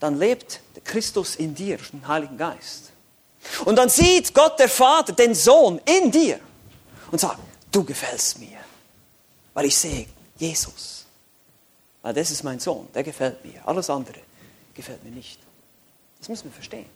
dann 0.00 0.18
lebt 0.18 0.60
der 0.74 0.82
Christus 0.82 1.36
in 1.36 1.54
dir, 1.54 1.76
den 1.92 2.06
Heiligen 2.08 2.38
Geist. 2.38 2.90
Und 3.64 3.76
dann 3.76 3.88
sieht 3.88 4.34
Gott 4.34 4.58
der 4.58 4.68
Vater 4.68 5.12
den 5.12 5.34
Sohn 5.34 5.80
in 5.84 6.10
dir 6.10 6.40
und 7.10 7.20
sagt, 7.20 7.38
du 7.70 7.84
gefällst 7.84 8.38
mir, 8.38 8.58
weil 9.54 9.66
ich 9.66 9.78
sehe 9.78 10.06
Jesus. 10.40 11.06
Weil 12.02 12.14
das 12.14 12.30
ist 12.30 12.42
mein 12.42 12.58
Sohn, 12.58 12.88
der 12.94 13.02
gefällt 13.02 13.44
mir. 13.44 13.66
Alles 13.66 13.90
andere 13.90 14.20
gefällt 14.74 15.04
mir 15.04 15.10
nicht. 15.10 15.38
Das 16.18 16.28
müssen 16.28 16.44
wir 16.44 16.52
verstehen. 16.52 16.86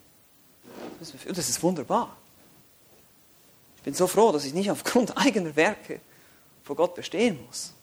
Das 0.98 1.48
ist 1.48 1.62
wunderbar. 1.62 2.16
Ich 3.76 3.82
bin 3.82 3.94
so 3.94 4.06
froh, 4.06 4.32
dass 4.32 4.44
ich 4.44 4.54
nicht 4.54 4.70
aufgrund 4.70 5.16
eigener 5.18 5.54
Werke 5.56 6.00
vor 6.62 6.74
Gott 6.76 6.94
bestehen 6.94 7.44
muss. 7.46 7.74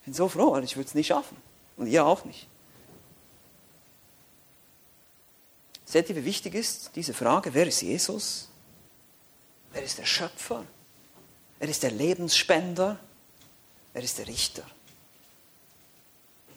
Ich 0.00 0.04
bin 0.04 0.14
so 0.14 0.28
froh, 0.28 0.52
weil 0.52 0.64
ich 0.64 0.76
würde 0.76 0.88
es 0.88 0.94
nicht 0.94 1.06
schaffen. 1.08 1.36
Und 1.76 1.86
ihr 1.86 2.04
auch 2.04 2.24
nicht. 2.24 2.46
Seht 5.86 6.10
ihr, 6.10 6.16
wie 6.16 6.24
wichtig 6.24 6.54
ist 6.54 6.90
diese 6.94 7.14
Frage, 7.14 7.54
wer 7.54 7.66
ist 7.66 7.80
Jesus? 7.80 8.48
Wer 9.72 9.82
ist 9.82 9.98
der 9.98 10.04
Schöpfer? 10.04 10.64
Er 11.58 11.68
ist 11.68 11.82
der 11.82 11.90
Lebensspender? 11.90 12.98
Er 13.94 14.02
ist 14.02 14.18
der 14.18 14.26
Richter? 14.26 14.62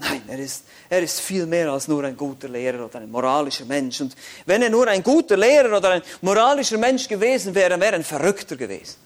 Nein, 0.04 0.22
er 0.28 0.40
ist, 0.40 0.66
er 0.90 1.02
ist 1.02 1.22
viel 1.22 1.46
mehr 1.46 1.72
als 1.72 1.88
nur 1.88 2.04
ein 2.04 2.18
guter 2.18 2.50
Lehrer 2.50 2.86
oder 2.86 3.00
ein 3.00 3.10
moralischer 3.10 3.64
Mensch. 3.64 4.02
Und 4.02 4.16
wenn 4.46 4.62
er 4.62 4.70
nur 4.70 4.86
ein 4.88 5.02
guter 5.02 5.38
Lehrer 5.38 5.78
oder 5.78 5.92
ein 5.92 6.02
moralischer 6.22 6.78
Mensch 6.78 7.08
gewesen 7.08 7.56
wäre, 7.56 7.80
wäre 7.80 7.94
er 7.94 8.00
ein 8.00 8.04
Verrückter 8.04 8.58
gewesen. 8.58 8.98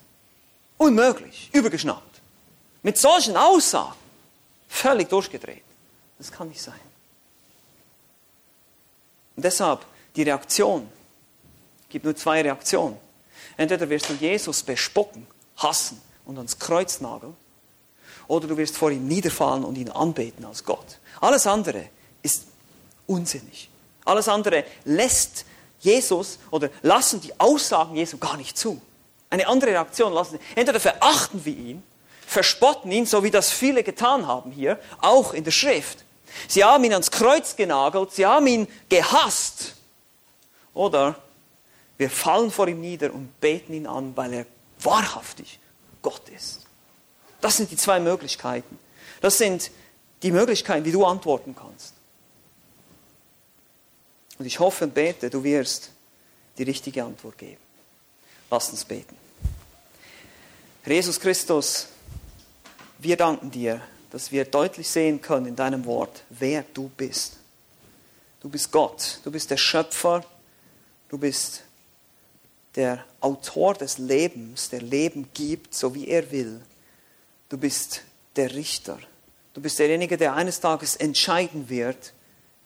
Unmöglich, 0.78 1.52
übergeschnappt. 1.54 2.22
Mit 2.82 2.98
solchen 2.98 3.38
Aussagen 3.38 3.94
völlig 4.68 5.10
durchgedreht. 5.10 5.64
Das 6.18 6.32
kann 6.32 6.48
nicht 6.50 6.62
sein. 6.62 6.80
Und 9.36 9.46
deshalb 9.46 9.86
die 10.16 10.24
Reaktion. 10.24 10.90
Es 11.84 11.90
gibt 11.90 12.06
nur 12.06 12.16
zwei 12.16 12.42
Reaktionen. 12.42 12.98
Entweder 13.56 13.88
wirst 13.88 14.10
du 14.10 14.14
Jesus 14.14 14.64
bespocken, 14.64 15.28
hassen 15.58 16.02
und 16.26 16.38
ans 16.38 16.58
Kreuz 16.58 17.02
nageln, 17.02 17.36
oder 18.28 18.48
du 18.48 18.58
wirst 18.58 18.78
vor 18.78 18.92
ihm 18.92 19.08
niederfallen 19.08 19.64
und 19.64 19.78
ihn 19.78 19.90
anbeten 19.90 20.46
als 20.46 20.64
Gott. 20.64 21.00
Alles 21.22 21.48
andere 21.48 21.90
ist 22.22 22.46
unsinnig. 23.06 23.70
Alles 24.06 24.28
andere 24.28 24.64
lässt 24.86 25.46
Jesus 25.80 26.40
oder 26.52 26.70
lassen 26.82 27.22
die 27.22 27.40
Aussagen 27.40 27.96
Jesu 27.96 28.18
gar 28.18 28.38
nicht 28.38 28.58
zu. 28.58 28.82
Eine 29.30 29.48
andere 29.48 29.72
Reaktion 29.72 30.14
lassen. 30.14 30.40
Entweder 30.56 30.80
verachten 30.80 31.44
wir 31.44 31.56
ihn, 31.56 31.84
verspotten 32.26 32.92
ihn, 32.92 33.06
so 33.06 33.24
wie 33.24 33.32
das 33.32 33.52
viele 33.52 33.84
getan 33.84 34.28
haben 34.28 34.52
hier, 34.52 34.80
auch 35.02 35.34
in 35.34 35.44
der 35.44 35.52
Schrift, 35.52 36.06
Sie 36.48 36.64
haben 36.64 36.84
ihn 36.84 36.94
ans 36.94 37.12
Kreuz 37.12 37.56
genagelt, 37.56 38.12
sie 38.12 38.26
haben 38.26 38.48
ihn 38.48 38.68
gehasst. 38.90 39.76
Oder 40.74 41.16
wir 41.98 42.10
fallen 42.10 42.52
vor 42.52 42.68
ihm 42.68 42.82
nieder 42.82 43.14
und 43.14 43.40
beten 43.40 43.74
ihn 43.74 43.88
an, 43.88 44.16
weil 44.16 44.34
er 44.34 44.46
wahrhaftig 44.82 45.60
Gott 46.02 46.30
ist. 46.30 46.67
Das 47.42 47.58
sind 47.58 47.72
die 47.72 47.78
zwei 47.78 48.00
Möglichkeiten. 48.00 48.80
Das 49.22 49.38
sind 49.38 49.72
die 50.24 50.32
Möglichkeiten, 50.32 50.86
wie 50.86 50.92
du 50.92 51.06
antworten 51.06 51.56
kannst. 51.56 51.94
Und 54.40 54.46
ich 54.46 54.60
hoffe 54.60 54.86
und 54.86 54.94
bete, 54.94 55.30
du 55.30 55.44
wirst 55.44 55.92
die 56.58 56.64
richtige 56.64 57.04
Antwort 57.04 57.38
geben. 57.38 57.62
Lass 58.50 58.70
uns 58.70 58.86
beten. 58.86 59.16
Jesus 60.86 61.20
Christus, 61.20 61.88
wir 63.00 63.18
danken 63.18 63.52
dir 63.52 63.82
dass 64.12 64.32
wir 64.32 64.46
deutlich 64.46 64.90
sehen 64.90 65.22
können 65.22 65.48
in 65.48 65.56
deinem 65.56 65.86
Wort, 65.86 66.24
wer 66.30 66.64
du 66.74 66.90
bist. 66.90 67.38
Du 68.40 68.50
bist 68.50 68.72
Gott, 68.72 69.20
du 69.24 69.32
bist 69.32 69.52
der 69.52 69.58
Schöpfer, 69.58 70.24
du 71.10 71.18
bist 71.18 71.64
der 72.76 73.04
Autor 73.20 73.74
des 73.74 73.98
Lebens, 73.98 74.70
der 74.70 74.82
Leben 74.82 75.30
gibt, 75.34 75.74
so 75.74 75.94
wie 75.96 76.08
er 76.08 76.32
will. 76.32 76.62
Du 77.50 77.58
bist 77.58 78.02
der 78.36 78.54
Richter. 78.54 79.00
Du 79.54 79.62
bist 79.62 79.80
derjenige, 79.80 80.18
der 80.18 80.36
eines 80.36 80.60
Tages 80.60 80.96
entscheiden 80.96 81.70
wird, 81.70 82.14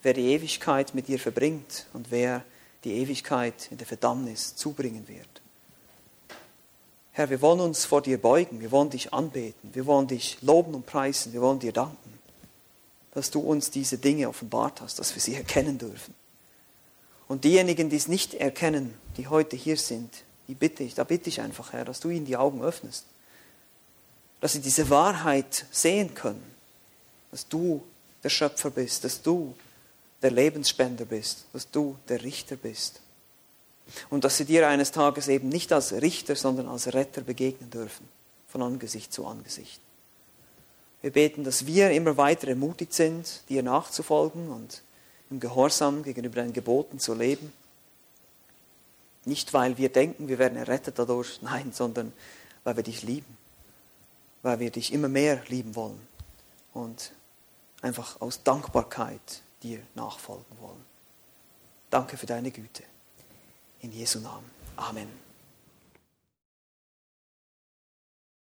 wer 0.01 0.13
die 0.13 0.31
Ewigkeit 0.33 0.95
mit 0.95 1.07
dir 1.07 1.19
verbringt 1.19 1.85
und 1.93 2.11
wer 2.11 2.43
die 2.83 2.93
Ewigkeit 2.93 3.71
in 3.71 3.77
der 3.77 3.87
Verdammnis 3.87 4.55
zubringen 4.55 5.07
wird. 5.07 5.41
Herr, 7.13 7.29
wir 7.29 7.41
wollen 7.41 7.59
uns 7.59 7.85
vor 7.85 8.01
dir 8.01 8.19
beugen, 8.19 8.61
wir 8.61 8.71
wollen 8.71 8.89
dich 8.89 9.13
anbeten, 9.13 9.69
wir 9.73 9.85
wollen 9.85 10.07
dich 10.07 10.41
loben 10.41 10.73
und 10.73 10.85
preisen, 10.85 11.33
wir 11.33 11.41
wollen 11.41 11.59
dir 11.59 11.73
danken, 11.73 12.19
dass 13.13 13.29
du 13.29 13.41
uns 13.41 13.69
diese 13.69 13.97
Dinge 13.97 14.29
offenbart 14.29 14.81
hast, 14.81 14.97
dass 14.97 15.13
wir 15.13 15.21
sie 15.21 15.35
erkennen 15.35 15.77
dürfen. 15.77 16.15
Und 17.27 17.43
diejenigen, 17.43 17.89
die 17.89 17.97
es 17.97 18.07
nicht 18.07 18.33
erkennen, 18.33 18.93
die 19.17 19.27
heute 19.27 19.55
hier 19.55 19.77
sind, 19.77 20.23
die 20.47 20.55
bitte 20.55 20.83
ich, 20.83 20.95
da 20.95 21.03
bitte 21.03 21.29
ich 21.29 21.41
einfach, 21.41 21.73
Herr, 21.73 21.85
dass 21.85 21.99
du 21.99 22.09
ihnen 22.09 22.25
die 22.25 22.37
Augen 22.37 22.61
öffnest, 22.61 23.05
dass 24.41 24.53
sie 24.53 24.59
diese 24.59 24.89
Wahrheit 24.89 25.65
sehen 25.71 26.13
können, 26.13 26.43
dass 27.29 27.47
du 27.47 27.81
der 28.23 28.29
Schöpfer 28.29 28.71
bist, 28.71 29.03
dass 29.05 29.21
du 29.21 29.55
der 30.21 30.31
Lebensspender 30.31 31.05
bist, 31.05 31.45
dass 31.53 31.69
du 31.69 31.97
der 32.09 32.23
Richter 32.23 32.55
bist 32.55 32.99
und 34.09 34.23
dass 34.23 34.37
sie 34.37 34.45
dir 34.45 34.67
eines 34.67 34.91
Tages 34.91 35.27
eben 35.27 35.49
nicht 35.49 35.71
als 35.71 35.93
Richter, 35.93 36.35
sondern 36.35 36.67
als 36.67 36.93
Retter 36.93 37.21
begegnen 37.21 37.69
dürfen, 37.69 38.07
von 38.47 38.61
Angesicht 38.61 39.13
zu 39.13 39.25
Angesicht. 39.25 39.79
Wir 41.01 41.11
beten, 41.11 41.43
dass 41.43 41.65
wir 41.65 41.91
immer 41.91 42.17
weiter 42.17 42.47
ermutigt 42.47 42.93
sind, 42.93 43.41
dir 43.49 43.63
nachzufolgen 43.63 44.49
und 44.49 44.83
im 45.31 45.39
Gehorsam 45.39 46.03
gegenüber 46.03 46.35
deinen 46.35 46.53
Geboten 46.53 46.99
zu 46.99 47.15
leben. 47.15 47.51
Nicht, 49.25 49.53
weil 49.53 49.77
wir 49.77 49.89
denken, 49.89 50.27
wir 50.27 50.37
werden 50.39 50.57
errettet 50.57 50.99
dadurch, 50.99 51.39
nein, 51.41 51.71
sondern 51.73 52.11
weil 52.63 52.75
wir 52.75 52.83
dich 52.83 53.01
lieben, 53.01 53.37
weil 54.41 54.59
wir 54.59 54.71
dich 54.71 54.93
immer 54.93 55.07
mehr 55.07 55.43
lieben 55.47 55.75
wollen 55.75 56.07
und 56.73 57.13
einfach 57.81 58.19
aus 58.21 58.43
Dankbarkeit 58.43 59.43
dir 59.63 59.79
nachfolgen 59.95 60.59
wollen. 60.59 60.85
Danke 61.89 62.17
für 62.17 62.25
deine 62.25 62.51
Güte. 62.51 62.83
In 63.81 63.91
Jesu 63.91 64.19
Namen. 64.19 64.49
Amen. 64.77 65.20